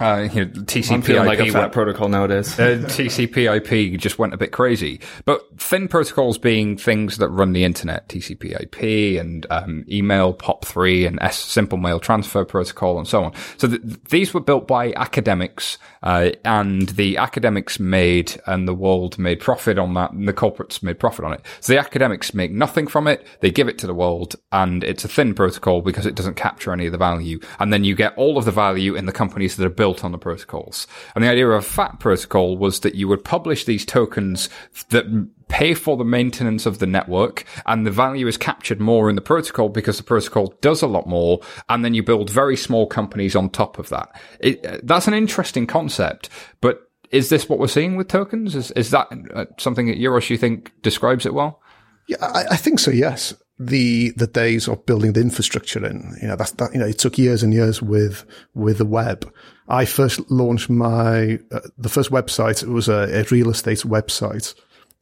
[0.00, 2.58] uh, you know, TCP/IP I'm feeling like a fat went- protocol nowadays.
[2.58, 5.00] uh, TCP/IP just went a bit crazy.
[5.24, 11.18] But thin protocols being things that run the internet, TCP/IP and um, email POP3 and
[11.22, 13.32] S simple mail transfer protocol and so on.
[13.56, 19.18] So th- these were built by academics, uh, and the academics made and the world
[19.18, 21.42] made profit on that, and the corporates made profit on it.
[21.60, 23.26] So the academics make nothing from it.
[23.40, 26.72] They give it to the world, and it's a thin protocol because it doesn't capture
[26.72, 27.40] any of the value.
[27.58, 30.12] And then you get all of the value in the companies that are built on
[30.12, 30.86] the protocols.
[31.14, 34.48] And the idea of a fat protocol was that you would publish these tokens
[34.90, 39.16] that pay for the maintenance of the network and the value is captured more in
[39.16, 41.40] the protocol because the protocol does a lot more.
[41.68, 44.08] And then you build very small companies on top of that.
[44.38, 46.28] It, uh, that's an interesting concept,
[46.60, 48.54] but is this what we're seeing with tokens?
[48.54, 51.60] Is, is that uh, something that Euros you think describes it well?
[52.06, 52.90] Yeah, I, I think so.
[52.90, 56.72] Yes, the the days of building the infrastructure in, you know, that's that.
[56.72, 59.30] You know, it took years and years with with the web.
[59.68, 62.62] I first launched my uh, the first website.
[62.62, 64.54] It was a, a real estate website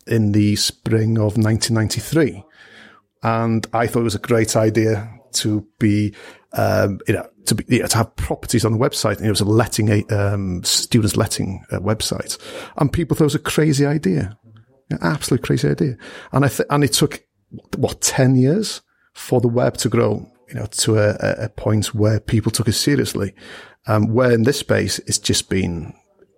[0.09, 2.45] in the spring of 1993,
[3.23, 6.13] and I thought it was a great idea to be,
[6.55, 9.19] um, you know, to be you know, to have properties on the website.
[9.19, 12.39] And it was a letting a um, students letting uh, website,
[12.77, 14.37] and people thought it was a crazy idea.
[14.91, 15.97] Yeah, absolute crazy idea.
[16.33, 17.23] And I th- and it took
[17.77, 18.83] what ten years
[19.15, 22.73] for the web to grow, you know, to a- a point where people took it
[22.75, 23.35] seriously.
[23.87, 25.95] Um, where in this space, it's just been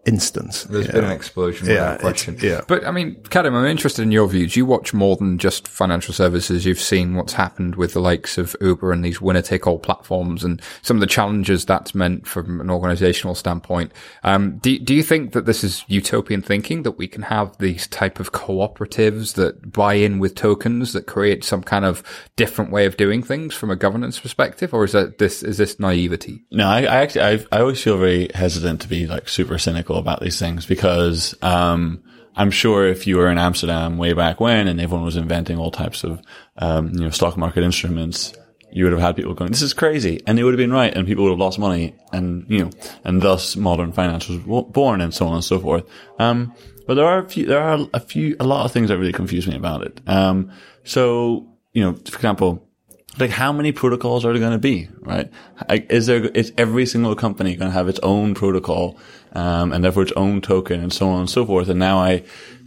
[0.07, 0.67] instant.
[0.71, 1.09] There's you been know.
[1.09, 2.37] an explosion Yeah, question.
[2.41, 2.63] yeah.
[2.67, 4.57] But I mean, Kadhim, I'm interested in your views.
[4.57, 6.65] You watch more than just financial services.
[6.65, 10.43] You've seen what's happened with the likes of Uber and these winner take all platforms
[10.43, 13.93] and some of the challenges that's meant from an organizational standpoint.
[14.25, 17.87] Um, do, do you think that this is utopian thinking that we can have these
[17.87, 22.03] type of cooperatives that buy in with tokens that create some kind of
[22.37, 24.73] different way of doing things from a governance perspective?
[24.73, 26.45] Or is that this, is this naivety?
[26.51, 29.90] No, I, I actually, I, I always feel very hesitant to be like super cynical
[29.99, 32.03] about these things because, um,
[32.37, 35.71] I'm sure if you were in Amsterdam way back when and everyone was inventing all
[35.71, 36.23] types of,
[36.59, 38.33] um, you know, stock market instruments,
[38.73, 40.23] you would have had people going, this is crazy.
[40.27, 42.71] And they would have been right and people would have lost money and, you know,
[43.05, 44.39] and thus modern finance was
[44.69, 45.85] born and so on and so forth.
[46.19, 46.55] Um,
[46.87, 49.13] but there are a few, there are a few, a lot of things that really
[49.13, 50.01] confuse me about it.
[50.07, 50.53] Um,
[50.85, 52.67] so, you know, for example,
[53.19, 55.31] like how many protocols are there going to be, right?
[55.69, 58.99] Is there, is every single company going to have its own protocol,
[59.33, 61.69] um, and therefore its own token and so on and so forth?
[61.69, 62.23] And now I,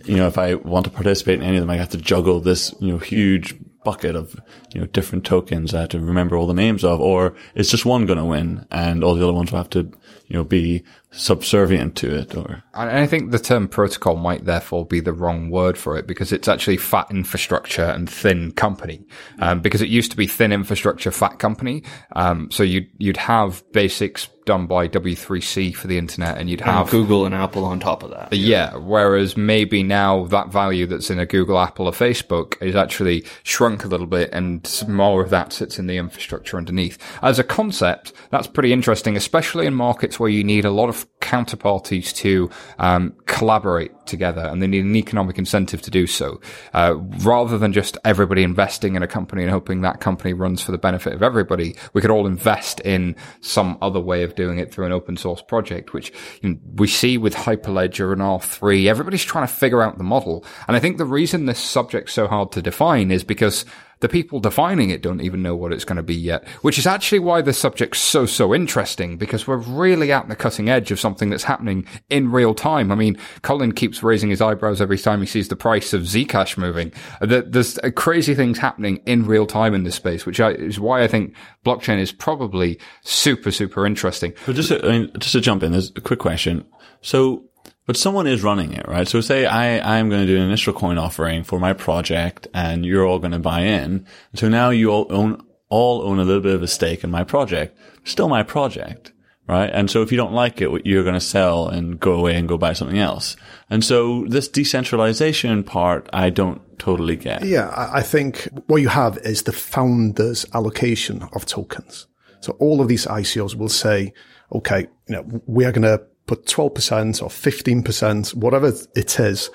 [0.05, 2.39] you know, if I want to participate in any of them, I have to juggle
[2.39, 4.39] this, you know, huge bucket of,
[4.73, 7.85] you know, different tokens I have to remember all the names of, or is just
[7.85, 9.91] one going to win and all the other ones will have to
[10.27, 10.83] you know, be
[11.13, 12.63] subservient to it or.
[12.73, 16.31] And I think the term protocol might therefore be the wrong word for it because
[16.31, 19.05] it's actually fat infrastructure and thin company.
[19.39, 21.83] Um, because it used to be thin infrastructure, fat company.
[22.13, 26.81] Um, so you'd, you'd have basics done by W3C for the internet and you'd have
[26.81, 28.33] and Google and Apple on top of that.
[28.33, 28.75] Yeah.
[28.75, 33.85] Whereas maybe now that value that's in a Google, Apple or Facebook is actually shrunk
[33.85, 36.97] a little bit and more of that sits in the infrastructure underneath.
[37.21, 41.02] As a concept, that's pretty interesting, especially in markets where you need a lot of
[41.21, 42.49] counterparties to
[42.79, 46.39] um, collaborate together and they need an economic incentive to do so.
[46.73, 50.71] Uh, rather than just everybody investing in a company and hoping that company runs for
[50.71, 54.71] the benefit of everybody we could all invest in some other way of doing it
[54.71, 59.23] through an open source project which you know, we see with hyperledger and r3 everybody's
[59.23, 60.45] trying to figure out the model.
[60.67, 63.65] And i think the reason this subject's so hard to define is because
[64.03, 66.85] the people defining it don't even know what it's going to be yet, which is
[66.85, 70.99] actually why the subject's so, so interesting because we're really at the cutting edge of
[70.99, 72.91] something that's happening in real time.
[72.91, 76.57] I mean, Colin keeps raising his eyebrows every time he sees the price of Zcash
[76.57, 76.91] moving.
[77.21, 81.33] There's crazy things happening in real time in this space, which is why I think
[81.65, 84.33] blockchain is probably super, super interesting.
[84.45, 86.65] But just to, I mean, just to jump in, there's a quick question.
[86.99, 87.45] So
[87.85, 89.07] but someone is running it, right?
[89.07, 92.85] So say I, I'm going to do an initial coin offering for my project and
[92.85, 94.05] you're all going to buy in.
[94.35, 97.23] So now you all own, all own a little bit of a stake in my
[97.23, 97.77] project.
[98.05, 99.11] Still my project,
[99.47, 99.69] right?
[99.69, 102.47] And so if you don't like it, you're going to sell and go away and
[102.47, 103.35] go buy something else.
[103.69, 107.43] And so this decentralization part, I don't totally get.
[107.43, 107.71] Yeah.
[107.75, 112.07] I think what you have is the founder's allocation of tokens.
[112.39, 114.13] So all of these ICOs will say,
[114.51, 119.49] okay, you know, we are going to put 12% or 15%, whatever it is,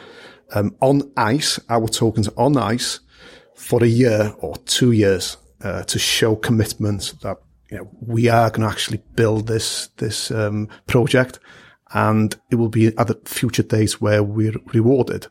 [0.55, 3.01] um, on ice, our tokens on ice
[3.55, 7.39] for a year or two years, uh, to show commitment that,
[7.71, 11.39] you know, we are going to actually build this, this, um, project
[11.93, 15.27] and it will be at the future days where we're rewarded.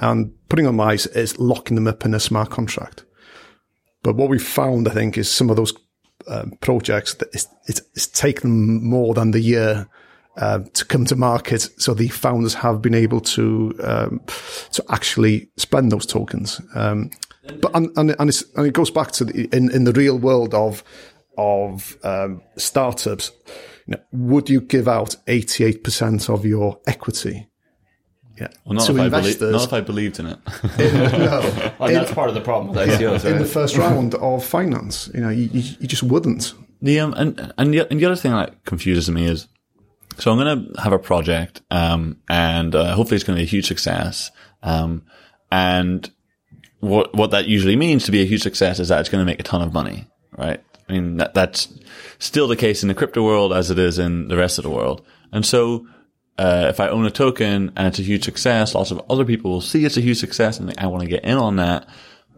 [0.00, 3.04] And putting on ice is locking them up in a smart contract.
[4.02, 5.72] But what we found, I think, is some of those
[6.28, 9.88] um, projects that it's, it's, it's taken more than the year
[10.38, 11.68] uh, to come to market.
[11.78, 14.20] So the founders have been able to um,
[14.72, 16.60] to actually spend those tokens.
[16.74, 17.10] Um,
[17.60, 20.54] but and and, and, and, it goes back to the, in in the real world
[20.54, 20.84] of
[21.36, 23.32] of um, startups.
[23.86, 27.48] You know, would you give out eighty eight percent of your equity?
[28.38, 28.48] Yeah.
[28.64, 30.38] Well, not, to if investors, believe, not if I believed in it.
[30.78, 33.24] in, no, well, in, that's part of the problem with ICOs.
[33.24, 33.32] Right?
[33.32, 36.54] In the first round of finance, you know, you, you, you just wouldn't.
[36.80, 39.48] The um, and and the, and the other thing that confuses me is
[40.18, 43.46] so I'm going to have a project, um, and uh, hopefully it's going to be
[43.46, 44.30] a huge success.
[44.62, 45.04] Um,
[45.50, 46.10] and
[46.80, 49.30] what what that usually means to be a huge success is that it's going to
[49.30, 50.06] make a ton of money,
[50.36, 50.62] right?
[50.88, 51.68] I mean that that's
[52.18, 54.70] still the case in the crypto world as it is in the rest of the
[54.70, 55.04] world.
[55.32, 55.86] And so,
[56.38, 59.50] uh, if I own a token and it's a huge success, lots of other people
[59.50, 61.88] will see it's a huge success and I want to get in on that.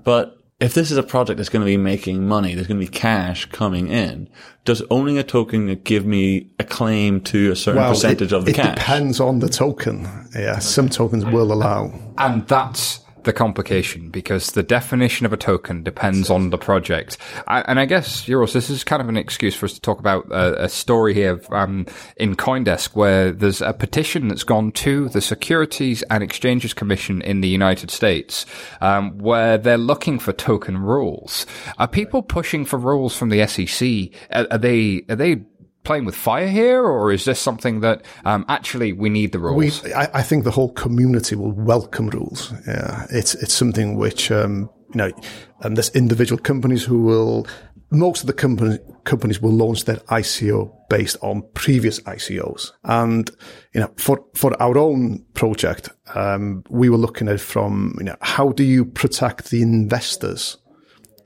[0.03, 2.87] But if this is a project that's going to be making money, there's going to
[2.87, 4.29] be cash coming in.
[4.67, 8.45] Does owning a token give me a claim to a certain well, percentage it, of
[8.45, 8.67] the it cash?
[8.67, 10.07] It depends on the token.
[10.35, 11.93] Yeah, some tokens will allow.
[12.19, 17.19] And that's the complication because the definition of a token depends on the project.
[17.47, 19.99] I, and I guess, Euros, this is kind of an excuse for us to talk
[19.99, 25.09] about a, a story here um, in Coindesk where there's a petition that's gone to
[25.09, 28.47] the Securities and Exchanges Commission in the United States
[28.81, 31.47] um, where they're looking for token rules.
[31.79, 34.11] Are people pushing for rules from the SEC?
[34.31, 35.43] Are, are they are they
[35.83, 39.83] playing with fire here, or is this something that um, actually we need the rules?
[39.83, 42.53] We, I, I, think the whole community will welcome rules.
[42.67, 45.13] Yeah, it's it's something which um, you know,
[45.61, 47.47] and there's individual companies who will.
[47.93, 53.29] Most of the company, companies will launch their ICO based on previous ICOs, and
[53.75, 58.17] you know, for for our own project, um, we were looking at from you know,
[58.21, 60.57] how do you protect the investors,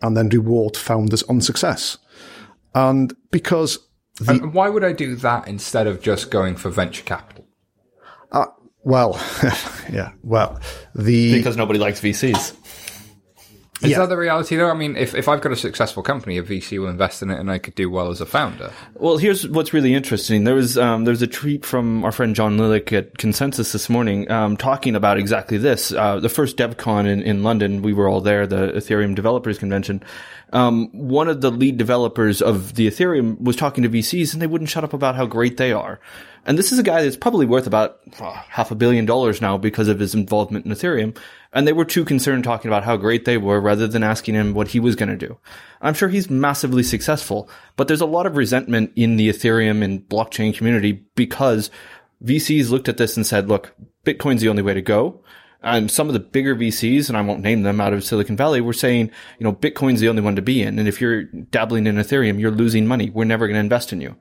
[0.00, 1.98] and then reward founders on success,
[2.74, 3.78] and because
[4.16, 7.46] the, and why would I do that instead of just going for venture capital?
[8.30, 8.46] Uh,
[8.82, 9.14] well,
[9.92, 10.60] yeah, well,
[10.94, 12.54] the because nobody likes VCs.
[13.82, 13.98] Is yeah.
[13.98, 14.70] that the reality though?
[14.70, 17.40] I mean, if, if I've got a successful company, a VC will invest in it
[17.40, 18.72] and I could do well as a founder.
[18.94, 20.44] Well, here's what's really interesting.
[20.44, 23.90] There was, um, there was a tweet from our friend John Lilic at ConsenSys this
[23.90, 25.92] morning, um, talking about exactly this.
[25.92, 30.04] Uh, the first DevCon in, in London, we were all there, the Ethereum Developers Convention.
[30.52, 34.46] Um, one of the lead developers of the Ethereum was talking to VCs and they
[34.46, 35.98] wouldn't shut up about how great they are.
[36.46, 39.56] And this is a guy that's probably worth about uh, half a billion dollars now
[39.56, 41.16] because of his involvement in Ethereum.
[41.54, 44.52] And they were too concerned talking about how great they were rather than asking him
[44.54, 45.38] what he was going to do.
[45.80, 50.00] I'm sure he's massively successful, but there's a lot of resentment in the Ethereum and
[50.00, 51.70] blockchain community because
[52.24, 53.72] VCs looked at this and said, look,
[54.04, 55.22] Bitcoin's the only way to go.
[55.62, 58.60] And some of the bigger VCs, and I won't name them out of Silicon Valley,
[58.60, 60.78] were saying, you know, Bitcoin's the only one to be in.
[60.78, 63.08] And if you're dabbling in Ethereum, you're losing money.
[63.08, 64.16] We're never going to invest in you.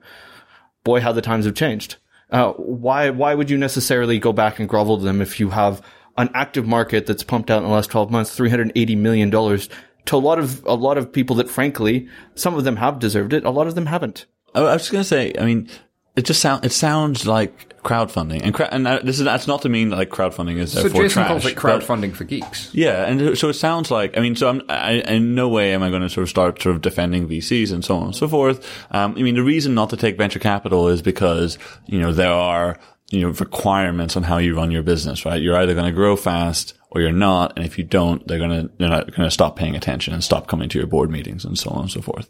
[0.84, 1.96] Boy, how the times have changed.
[2.30, 5.82] Uh, why, why would you necessarily go back and grovel to them if you have
[6.16, 10.18] an active market that's pumped out in the last 12 months, $380 million to a
[10.18, 13.44] lot of, a lot of people that frankly, some of them have deserved it.
[13.44, 14.26] A lot of them haven't.
[14.54, 15.68] I was just going to say, I mean,
[16.14, 19.62] it just sound, it sounds like crowdfunding, and cra- and uh, this is that's not
[19.62, 21.28] to mean that like crowdfunding is So therefore Jason trash.
[21.28, 22.72] calls it but- crowdfunding for geeks.
[22.72, 25.82] Yeah, and so it sounds like I mean, so I'm I, in no way am
[25.82, 28.28] I going to sort of start sort of defending VCs and so on and so
[28.28, 28.64] forth.
[28.92, 32.30] Um, I mean, the reason not to take venture capital is because you know there
[32.32, 32.78] are
[33.14, 35.40] you know requirements on how you run your business, right?
[35.40, 38.50] You're either going to grow fast or you're not, and if you don't, they're going
[38.50, 41.44] to they're not going to stop paying attention and stop coming to your board meetings
[41.44, 42.28] and so on and so forth.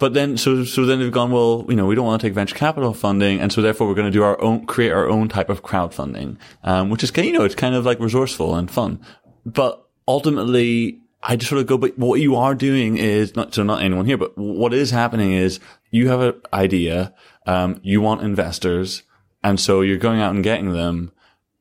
[0.00, 2.32] But then, so, so then they've gone, well, you know, we don't want to take
[2.32, 3.38] venture capital funding.
[3.38, 6.38] And so therefore we're going to do our own, create our own type of crowdfunding,
[6.64, 8.98] um, which is, you know, it's kind of like resourceful and fun.
[9.44, 13.62] But ultimately, I just sort of go, but what you are doing is not, so
[13.62, 18.22] not anyone here, but what is happening is you have an idea, um, you want
[18.22, 19.02] investors.
[19.42, 21.12] And so you're going out and getting them.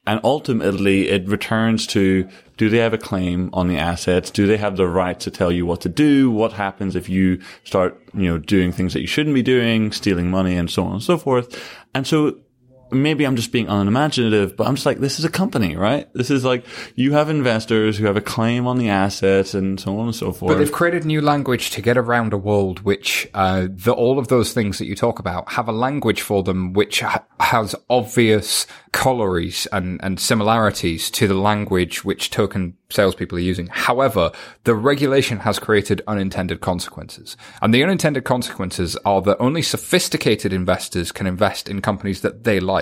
[0.08, 2.28] And ultimately it returns to,
[2.58, 4.32] do they have a claim on the assets?
[4.32, 6.32] Do they have the right to tell you what to do?
[6.32, 10.32] What happens if you start, you know, doing things that you shouldn't be doing, stealing
[10.32, 11.64] money and so on and so forth?
[11.94, 12.38] And so
[12.92, 16.12] maybe I'm just being unimaginative, but I'm just like, this is a company, right?
[16.14, 19.98] This is like, you have investors who have a claim on the assets and so
[20.00, 20.54] on and so forth.
[20.54, 24.28] But they've created new language to get around a world which uh, the, all of
[24.28, 28.68] those things that you talk about have a language for them which ha- has obvious
[28.92, 33.68] colories and, and similarities to the language which token salespeople are using.
[33.68, 34.32] However,
[34.64, 37.38] the regulation has created unintended consequences.
[37.62, 42.60] And the unintended consequences are that only sophisticated investors can invest in companies that they
[42.60, 42.79] like.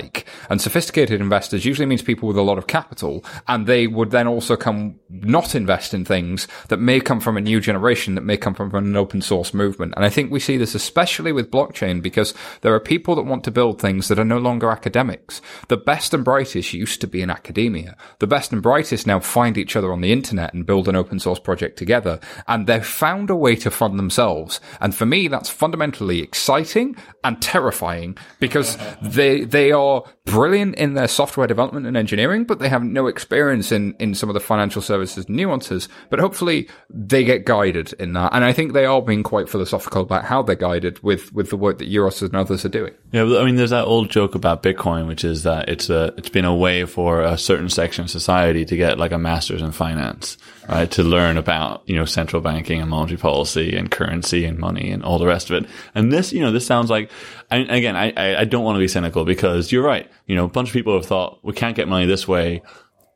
[0.50, 3.24] And sophisticated investors usually means people with a lot of capital.
[3.48, 7.42] And they would then also come not invest in things that may come from a
[7.42, 9.94] new generation, that may come from an open source movement.
[9.96, 13.44] And I think we see this especially with blockchain because there are people that want
[13.46, 15.42] to build things that are no longer academics.
[15.68, 17.96] The best and brightest used to be in academia.
[18.20, 21.20] The best and brightest now find each other on the internet and build an open
[21.20, 22.20] source project together.
[22.48, 24.60] And they've found a way to fund themselves.
[24.82, 29.87] And for me, that's fundamentally exciting and terrifying because they, they are
[30.26, 34.30] brilliant in their software development and engineering, but they have no experience in, in some
[34.30, 35.90] of the financial services nuances.
[36.10, 38.34] But hopefully they get guided in that.
[38.34, 41.58] And I think they are being quite philosophical about how they're guided with, with the
[41.58, 42.94] work that Euros and others are doing.
[43.12, 46.30] Yeah, I mean, there's that old joke about Bitcoin, which is that it's a it's
[46.30, 49.72] been a way for a certain section of society to get like a master's in
[49.72, 50.90] finance, right?
[50.92, 55.04] To learn about you know central banking and monetary policy and currency and money and
[55.04, 55.70] all the rest of it.
[55.96, 57.12] And this, you know, this sounds like,
[57.50, 60.10] and again, I I, don't want to be cynical because you're right.
[60.26, 62.62] You know, a bunch of people have thought we can't get money this way.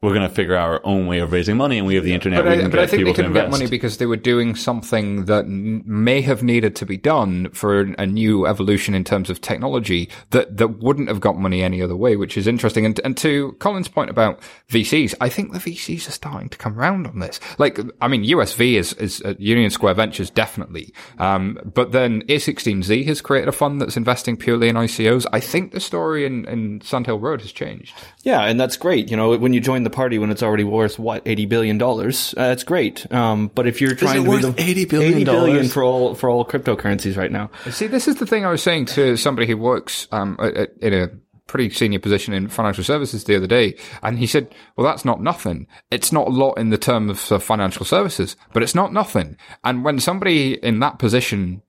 [0.01, 2.15] We're going to figure out our own way of raising money, and we have the
[2.15, 2.43] internet.
[2.43, 3.59] But we I, can but I think people they couldn't get invest.
[3.59, 7.81] money because they were doing something that n- may have needed to be done for
[7.81, 11.95] a new evolution in terms of technology that, that wouldn't have got money any other
[11.95, 12.83] way, which is interesting.
[12.83, 16.79] And, and to Colin's point about VCs, I think the VCs are starting to come
[16.79, 17.39] around on this.
[17.59, 20.95] Like, I mean, USV is, is uh, Union Square Ventures, definitely.
[21.19, 25.27] Um, but then A16Z has created a fund that's investing purely in ICOs.
[25.31, 27.93] I think the story in, in Sandhill Road has changed.
[28.23, 29.10] Yeah, and that's great.
[29.10, 32.34] You know, when you join the party when it's already worth what eighty billion dollars,
[32.38, 33.11] uh, that's great.
[33.11, 35.14] Um, but if you're trying it to worth the, $80 billion?
[35.14, 37.49] 80 billion for all for all cryptocurrencies right now.
[37.69, 40.69] See, this is the thing I was saying to somebody who works um, at- at-
[40.81, 41.10] in a
[41.48, 45.22] pretty senior position in financial services the other day, and he said, "Well, that's not
[45.22, 45.68] nothing.
[45.89, 49.84] It's not a lot in the terms of financial services, but it's not nothing." And
[49.84, 51.61] when somebody in that position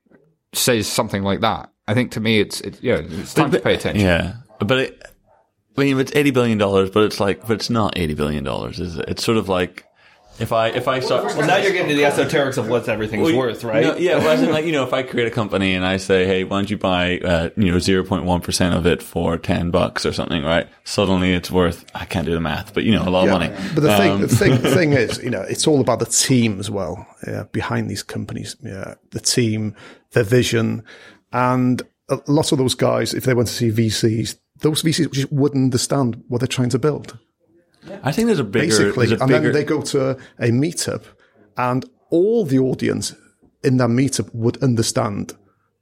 [0.52, 3.74] says something like that, I think to me, it's it's yeah, it's time to pay
[3.74, 4.04] attention.
[4.04, 5.02] Yeah, but it,
[5.76, 8.78] I mean, it's eighty billion dollars, but it's like, but it's not eighty billion dollars,
[8.80, 9.06] is it?
[9.08, 9.84] It's sort of like
[10.38, 11.24] if I if I start.
[11.36, 13.82] Well, now you're getting to the esoterics of what everything's Well, worth, right?
[13.82, 15.98] no, yeah, well, as in, like you know, if I create a company and I
[15.98, 19.02] say, "Hey, why don't you buy, uh, you know, zero point one percent of it
[19.02, 20.66] for ten bucks or something?" Right?
[20.84, 21.84] Suddenly, it's worth.
[21.94, 23.70] I can't do the math, but you know, a lot Yeah, of money.
[23.74, 26.06] But the thing, Um, the thing, the thing is, you know, it's all about the
[26.06, 28.56] team as well yeah, behind these companies.
[28.62, 29.74] Yeah, the team,
[30.12, 30.82] their vision,
[31.32, 35.32] and a lot of those guys, if they went to see VCs, those VCs just
[35.32, 37.18] wouldn't understand what they're trying to build.
[38.02, 39.40] I think there's a bigger, Basically, a and bigger.
[39.40, 41.02] then they go to a meetup,
[41.56, 43.14] and all the audience
[43.64, 45.34] in that meetup would understand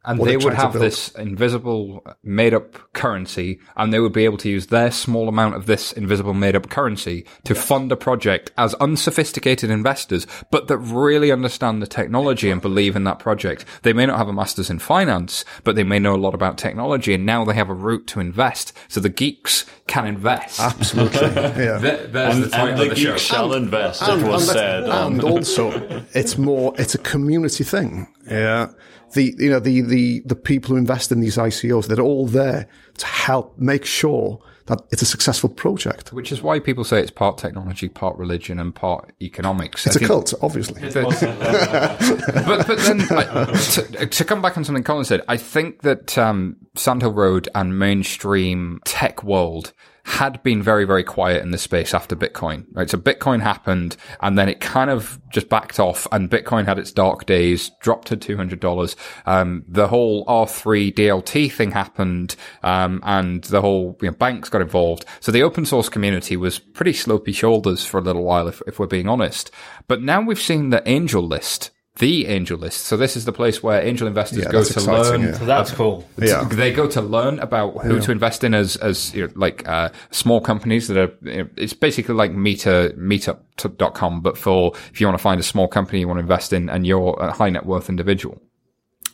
[0.04, 4.38] And what they would have this invisible made up currency and they would be able
[4.38, 8.50] to use their small amount of this invisible made up currency to fund a project
[8.56, 13.64] as unsophisticated investors, but that really understand the technology and believe in that project.
[13.82, 16.56] They may not have a master's in finance, but they may know a lot about
[16.56, 18.72] technology and now they have a route to invest.
[18.88, 20.60] So the geeks can invest.
[20.60, 21.20] Absolutely.
[21.60, 21.78] Yeah.
[21.78, 23.10] There- there's And, the title and the of the show.
[23.12, 24.82] geeks shall invest, and, it was and said.
[24.84, 28.68] and um, also it's more it's a community thing yeah
[29.14, 32.68] the you know the the the people who invest in these ICOs they're all there
[32.98, 36.12] to help make sure that it's a successful project.
[36.12, 39.84] Which is why people say it's part technology, part religion, and part economics.
[39.86, 40.80] it's I a cult obviously.
[40.90, 46.16] But but then I, to, to come back on something Colin said, I think that
[46.16, 49.72] um, Sandhill Road and mainstream tech world
[50.10, 52.66] had been very very quiet in this space after Bitcoin.
[52.72, 56.78] Right, so Bitcoin happened, and then it kind of just backed off, and Bitcoin had
[56.78, 58.96] its dark days, dropped to two hundred dollars.
[59.24, 64.48] Um, the whole R three DLT thing happened, um, and the whole you know, banks
[64.48, 65.04] got involved.
[65.20, 68.78] So the open source community was pretty slopey shoulders for a little while, if, if
[68.78, 69.50] we're being honest.
[69.86, 72.72] But now we've seen the AngelList the AngelList.
[72.72, 75.22] So this is the place where angel investors Yeah, go to exciting, learn.
[75.22, 75.32] yeah.
[75.38, 76.08] So that's cool.
[76.16, 76.44] Yeah.
[76.44, 79.90] They go to learn about who to invest in as, as you know, like uh,
[80.10, 81.12] small companies that are.
[81.28, 85.44] You know, it's basically like Meter Meetup.com, but for if you want to find a
[85.44, 88.40] small company you want to invest in, and you're a high net worth individual.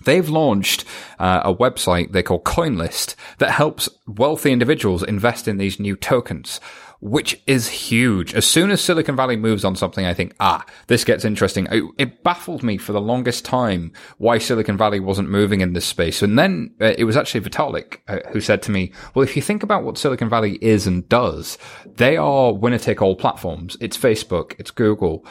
[0.04, 0.84] They've launched
[1.18, 6.60] uh, a website they call CoinList that helps wealthy individuals invest in these new tokens,
[7.00, 8.34] which is huge.
[8.34, 11.66] As soon as Silicon Valley moves on something, I think, ah, this gets interesting.
[11.70, 15.86] It, it baffled me for the longest time why Silicon Valley wasn't moving in this
[15.86, 16.22] space.
[16.22, 19.42] And then uh, it was actually Vitalik uh, who said to me, well, if you
[19.42, 23.76] think about what Silicon Valley is and does, they are winner take all platforms.
[23.80, 25.24] It's Facebook, it's Google,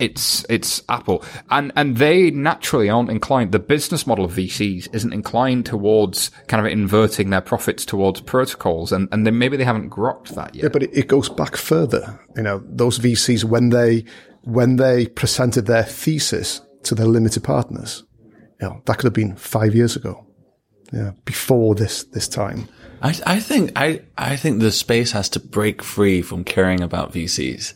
[0.00, 3.52] it's it's Apple, and and they naturally aren't inclined.
[3.52, 8.92] The business model of VCs isn't inclined towards kind of inverting their profits towards protocols,
[8.92, 10.64] and and then maybe they haven't grokked that yet.
[10.64, 12.18] Yeah, but it, it goes back further.
[12.36, 14.04] You know, those VCs when they
[14.42, 18.02] when they presented their thesis to their limited partners,
[18.60, 20.26] you know, that could have been five years ago.
[20.92, 22.68] Yeah, before this this time.
[23.02, 27.12] I, I think I, I think the space has to break free from caring about
[27.12, 27.72] VCs.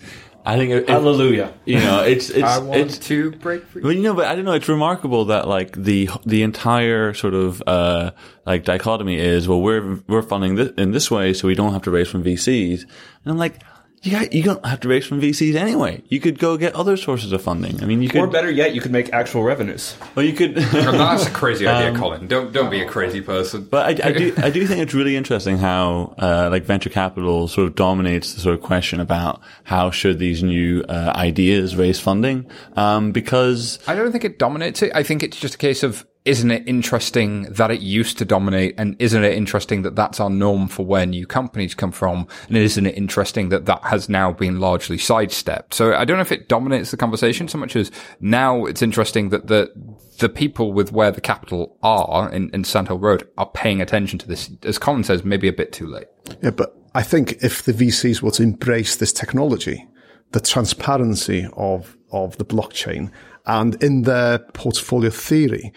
[0.47, 1.55] I think it, it- Hallelujah.
[1.65, 3.83] you know it's it's I want it's to break free.
[3.83, 4.53] Well, you know, but I don't know.
[4.53, 8.11] It's remarkable that like the the entire sort of uh
[8.47, 11.83] like dichotomy is well, we're we're funding this in this way, so we don't have
[11.83, 12.83] to raise from VCs.
[12.83, 12.89] And
[13.33, 13.63] I'm like,
[14.05, 16.03] you got, you don't have to raise from VCs anyway.
[16.09, 17.83] You could go get other sources of funding.
[17.83, 19.97] I mean, you could, Or better yet, you could make actual revenues.
[20.15, 20.55] well, you could.
[20.57, 22.29] That's a crazy idea, Colin.
[22.29, 23.65] Don't don't be a crazy person.
[23.65, 27.49] But I, I do, I do think it's really interesting how, uh, like venture capital
[27.49, 31.99] sort of dominates the sort of question about how should these new uh, ideas raise
[31.99, 34.93] funding, um, because I don't think it dominates it.
[34.95, 38.75] I think it's just a case of isn't it interesting that it used to dominate
[38.79, 42.57] and isn't it interesting that that's our norm for where new companies come from and
[42.57, 45.75] isn't it interesting that that has now been largely sidestepped?
[45.75, 47.91] So i don't know if it dominates the conversation so much as
[48.21, 49.71] now it's interesting that the
[50.19, 54.29] the people with where the capital are in, in Sandhill Road are paying attention to
[54.29, 54.51] this.
[54.63, 56.07] As colin says maybe a bit too late.
[56.41, 59.87] Yeah, but I think if the VCs were to embrace this technology,
[60.31, 63.11] the transparency of of the blockchain,
[63.47, 65.73] and in their portfolio theory,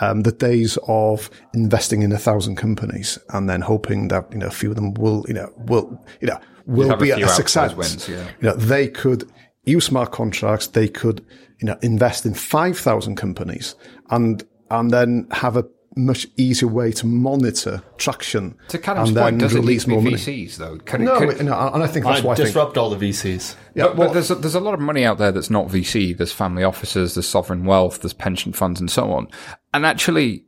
[0.00, 4.46] um, the days of investing in a thousand companies and then hoping that you know
[4.46, 7.28] a few of them will you know will you know will have a be a,
[7.28, 7.74] success.
[7.74, 8.26] wins, yeah.
[8.40, 9.30] You know, they could
[9.64, 10.68] use smart contracts.
[10.68, 11.24] They could
[11.60, 13.74] you know invest in five thousand companies
[14.10, 15.64] and and then have a
[15.96, 19.82] much easier way to monitor traction to Callum's and point then does it need release
[19.82, 20.16] to be more money.
[20.16, 22.36] VCs though Can it- No, can- but- no, and I think that's I why I
[22.36, 23.54] think disrupt all the VCs.
[23.74, 25.68] yeah, but, well, but there's a, there's a lot of money out there that's not
[25.68, 26.16] VC.
[26.16, 29.28] There's family offices, there's sovereign wealth, there's pension funds, and so on.
[29.72, 30.44] And actually,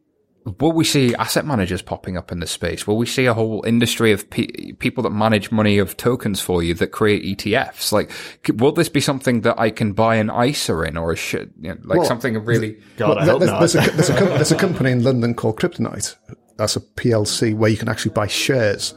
[0.61, 2.87] will we see asset managers popping up in this space?
[2.87, 6.63] Will we see a whole industry of pe- people that manage money of tokens for
[6.63, 7.93] you that create ETFs?
[7.93, 8.11] Like,
[8.47, 11.51] c- will this be something that I can buy an ISA in, or a shit,
[11.61, 12.79] you know, like Well, something really?
[12.97, 13.59] God, I Well, hope there's, not.
[13.59, 16.15] there's, a, there's, a, com- there's a company in London called Kryptonite.
[16.57, 18.95] That's a PLC where you can actually buy shares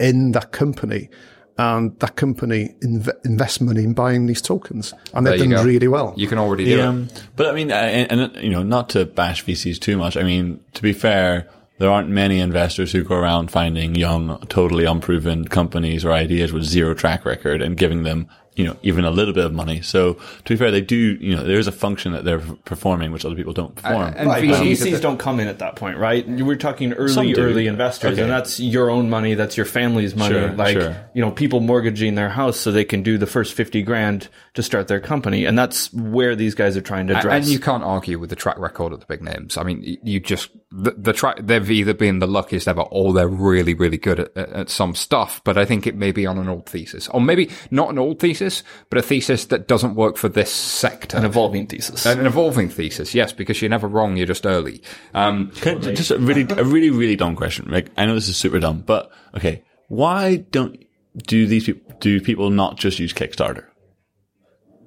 [0.00, 1.08] in that company.
[1.56, 4.92] And that company inv- invests money in buying these tokens.
[5.12, 5.64] And they've There done go.
[5.64, 6.12] really well.
[6.16, 7.22] You can already do Yeah, it.
[7.36, 10.16] but I mean, uh, and, and you know, not to bash VCs too much.
[10.16, 11.48] I mean, to be fair,
[11.78, 16.64] there aren't many investors who go around finding young, totally unproven companies or ideas with
[16.64, 18.26] zero track record and giving them,
[18.56, 19.80] you know, even a little bit of money.
[19.82, 23.10] So to be fair, they do, you know, there is a function that they're performing
[23.10, 24.14] which other people don't perform.
[24.16, 26.26] and Right, but VCs VCs don't come in at that point, right?
[26.26, 28.22] You were talking early, early investors, Okay.
[28.22, 30.34] and that's your own money, that's your family's money.
[30.34, 30.96] Sure, like, sure.
[31.14, 34.62] you know, people mortgaging their house so they can do the first 50 grand to
[34.62, 35.44] start their company.
[35.44, 37.44] And that's where these guys are trying to And- address.
[37.44, 39.56] And you can't argue with the track record of the big names.
[39.56, 43.28] I mean, you just the, the tra- they've either been the luckiest ever or they're
[43.28, 45.40] really, really good at, at, some stuff.
[45.44, 48.18] But I think it may be on an old thesis or maybe not an old
[48.18, 51.16] thesis, but a thesis that doesn't work for this sector.
[51.16, 52.04] An evolving thesis.
[52.04, 54.16] An, an evolving thesis, yes, because you're never wrong.
[54.16, 54.82] You're just early.
[55.14, 57.70] Um, Can, just a really, a really, really dumb question.
[57.70, 59.62] Like, I know this is super dumb, but okay.
[59.88, 60.82] Why don't,
[61.16, 63.66] do these people, do people not just use Kickstarter?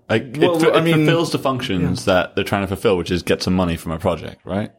[0.10, 3.12] Like, Well, it, I it mean- fulfills the functions that they're trying to fulfill, which
[3.12, 4.72] is get some money from a project, right?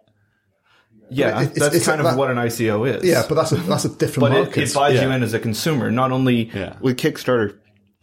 [1.10, 3.04] Yeah, It's- that's it's kind of that- what an ICO is.
[3.04, 4.68] Yeah, but that's a that's a different but it, market.
[4.70, 5.90] it buys you in as a consumer.
[5.90, 6.74] Not only Yeah.
[6.80, 7.54] with Kickstarter,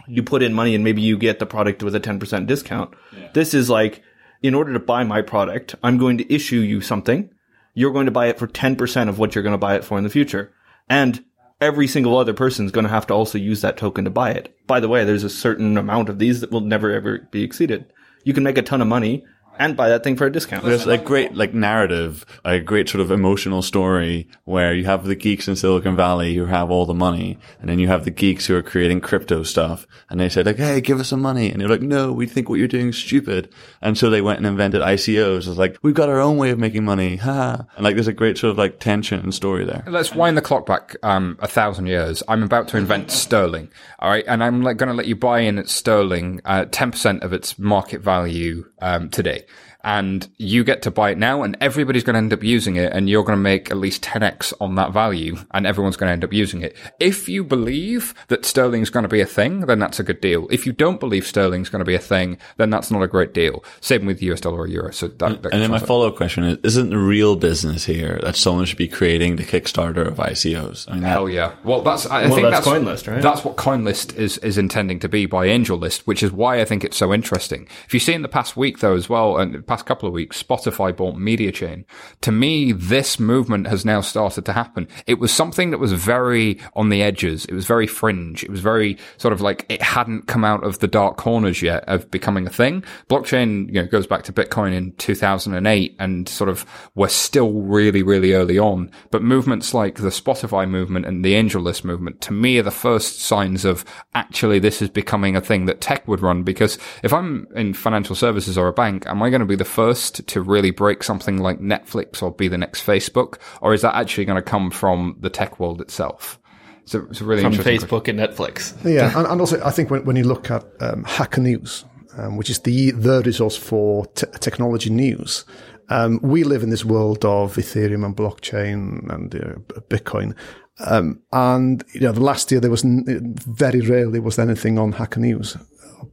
[0.08, 2.92] you put in money and maybe you get the product with a 10% discount.
[3.34, 4.02] This is like,
[4.44, 7.30] in order to buy my product, I'm going to issue you something.
[7.74, 9.98] You're going to buy it for 10% of what you're going to buy it for
[9.98, 10.52] in the future.
[10.90, 11.24] And
[11.60, 14.32] every single other person is going to have to also use that token to buy
[14.32, 14.56] it.
[14.68, 17.86] By the way, there's a certain amount of these that will never ever be exceeded.
[18.24, 19.24] You can make a ton of money
[19.60, 20.64] and buy that thing for a discount.
[20.64, 25.16] There's a great like narrative, a great sort of emotional story where you have the
[25.16, 28.46] geeks in Silicon Valley who have all the money, and then you have the geeks
[28.46, 31.62] who are creating crypto stuff, and they say like, "Hey, give us some money," and
[31.62, 33.50] you're like, "No, we think what you're doing is stupid,"
[33.82, 35.48] and so they went and invented ICOs.
[35.48, 37.66] It's like we've got our own way of making money, ha!
[37.76, 39.84] And like there's a great sort of like tension and story there.
[39.88, 42.24] Let's wind the clock back um, a thousand years.
[42.28, 43.70] I'm about to invent sterling,
[44.00, 46.92] all right, and I'm like, going to let you buy in at sterling uh, ten
[46.92, 49.45] percent of its market value um, today,
[49.86, 52.92] and you get to buy it now, and everybody's going to end up using it,
[52.92, 56.10] and you're going to make at least ten x on that value, and everyone's going
[56.10, 56.76] to end up using it.
[57.00, 60.48] If you believe that sterling's going to be a thing, then that's a good deal.
[60.52, 63.34] If you don't believe sterling's going to be a thing, then that's not a great
[63.34, 63.64] deal.
[63.80, 64.92] Same with US dollar or euro.
[64.92, 65.88] So that, that And then my translates.
[65.88, 69.44] follow up question is: Isn't the real business here that someone should be creating the
[69.44, 70.90] Kickstarter of ICOs?
[70.90, 71.54] I mean, that- Hell yeah!
[71.64, 73.22] Well, that's I Well, think that's that's, CoinList, right?
[73.22, 76.84] That's what CoinList is is intending to be by AngelList, which is why I think
[76.84, 77.68] it's so interesting.
[77.86, 80.14] If you see in the past week though, as well, and the past couple of
[80.14, 81.84] weeks, Spotify bought Mediachain.
[82.22, 84.88] To me, this movement has now started to happen.
[85.06, 87.44] It was something that was very on the edges.
[87.44, 88.42] It was very fringe.
[88.42, 91.84] It was very sort of like it hadn't come out of the dark corners yet
[91.90, 92.86] of becoming a thing.
[93.10, 96.66] Blockchain, you know, goes back to Bitcoin in 2008 and sort of
[96.96, 98.90] we're still really, really early on.
[99.12, 103.20] But movements like the Spotify movement and the AngelList movement, to me, are the first
[103.20, 103.84] signs of
[104.14, 106.44] actually this is becoming a thing that tech would run.
[106.44, 109.65] Because if I'm in financial services or a bank, am I going to be the
[109.66, 113.40] first to really break something like Netflix or be the next Facebook?
[113.62, 116.40] Or is that actually going to come from the tech world itself?
[116.86, 118.76] So it's a really from interesting Facebook and Netflix.
[118.86, 121.84] Yeah, and, and also I think when, when you look at um, Hacker News,
[122.18, 125.46] um, which is the the resource for t- technology news,
[125.90, 130.36] um, we live in this world of Ethereum and blockchain and uh, Bitcoin.
[130.80, 134.78] Um, and you know, the last year there was n- very rarely was there anything
[134.78, 135.58] on Hacker News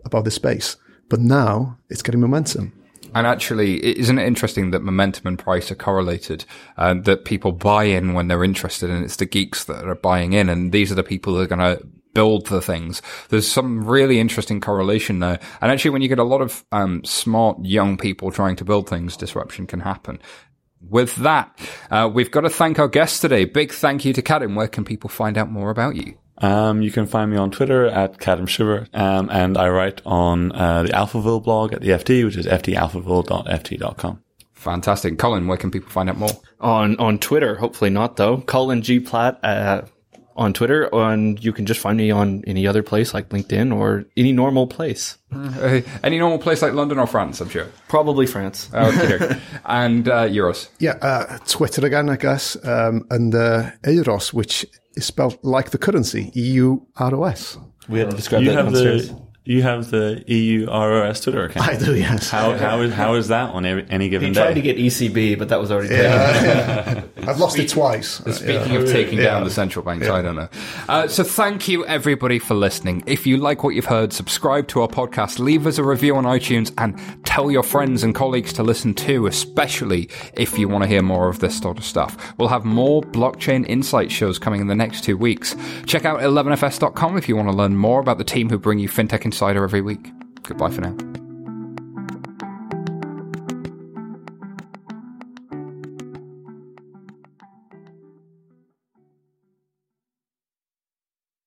[0.05, 0.77] about this space,
[1.09, 2.73] but now it's getting momentum.
[3.15, 6.45] And actually, isn't it interesting that momentum and price are correlated?
[6.77, 10.33] Uh, that people buy in when they're interested, and it's the geeks that are buying
[10.33, 11.85] in, and these are the people that are going to
[12.15, 13.03] build the things.
[13.29, 15.41] There's some really interesting correlation there.
[15.61, 18.89] And actually, when you get a lot of um, smart young people trying to build
[18.89, 20.21] things, disruption can happen.
[20.81, 21.59] With that,
[21.91, 23.45] uh, we've got to thank our guest today.
[23.45, 24.57] Big thank you to Kadhim.
[24.57, 26.19] Where can people find out more about you?
[26.43, 30.53] Um, you can find me on Twitter at Kadhim Shubber, um, and I write on
[30.53, 34.23] uh, the Alphaville blog at the FT, which is ftalphaville.ft.com.
[34.53, 35.19] Fantastic.
[35.19, 36.31] Colin, where can people find out more?
[36.61, 37.57] on on Twitter.
[37.57, 38.39] Hopefully not though.
[38.43, 39.83] Colin G Platt uh,
[40.37, 44.05] on Twitter, and you can just find me on any other place like LinkedIn or
[44.17, 45.19] any normal place.
[45.33, 47.67] Uh, any normal place like London or France, I'm sure.
[47.89, 48.69] Probably France.
[48.75, 49.39] Okay.
[49.67, 50.69] and uh, Euros.
[50.79, 55.79] Yeah, uh, Twitter again, I guess, um, and uh, Euros, which is spelled like the
[55.79, 57.59] currency, E U R O S.
[57.89, 59.09] We had to describe You that have downstairs.
[59.09, 61.69] the you have the EU ROS Twitter account.
[61.69, 62.31] I do, yes.
[62.31, 64.41] How how is how is that on every, any given He day?
[64.41, 67.11] tried to get ECB, but that was already taken.
[67.29, 68.09] I've lost it twice.
[68.09, 70.49] Speaking of taking down the central banks, I don't know.
[70.89, 73.03] Uh, so thank you everybody for listening.
[73.07, 76.25] If you like what you've heard, subscribe to our podcast, leave us a review on
[76.25, 80.89] iTunes, and tell your friends and colleagues to listen too, especially if you want to
[80.89, 82.33] hear more of this sort of stuff.
[82.39, 85.57] We'll have more blockchain insight shows coming in the next two weeks.
[85.87, 88.89] Check out 11fs.com if you want to learn more about the team who bring you
[88.89, 90.13] FinTech Insider every week.
[90.43, 91.12] Goodbye for now.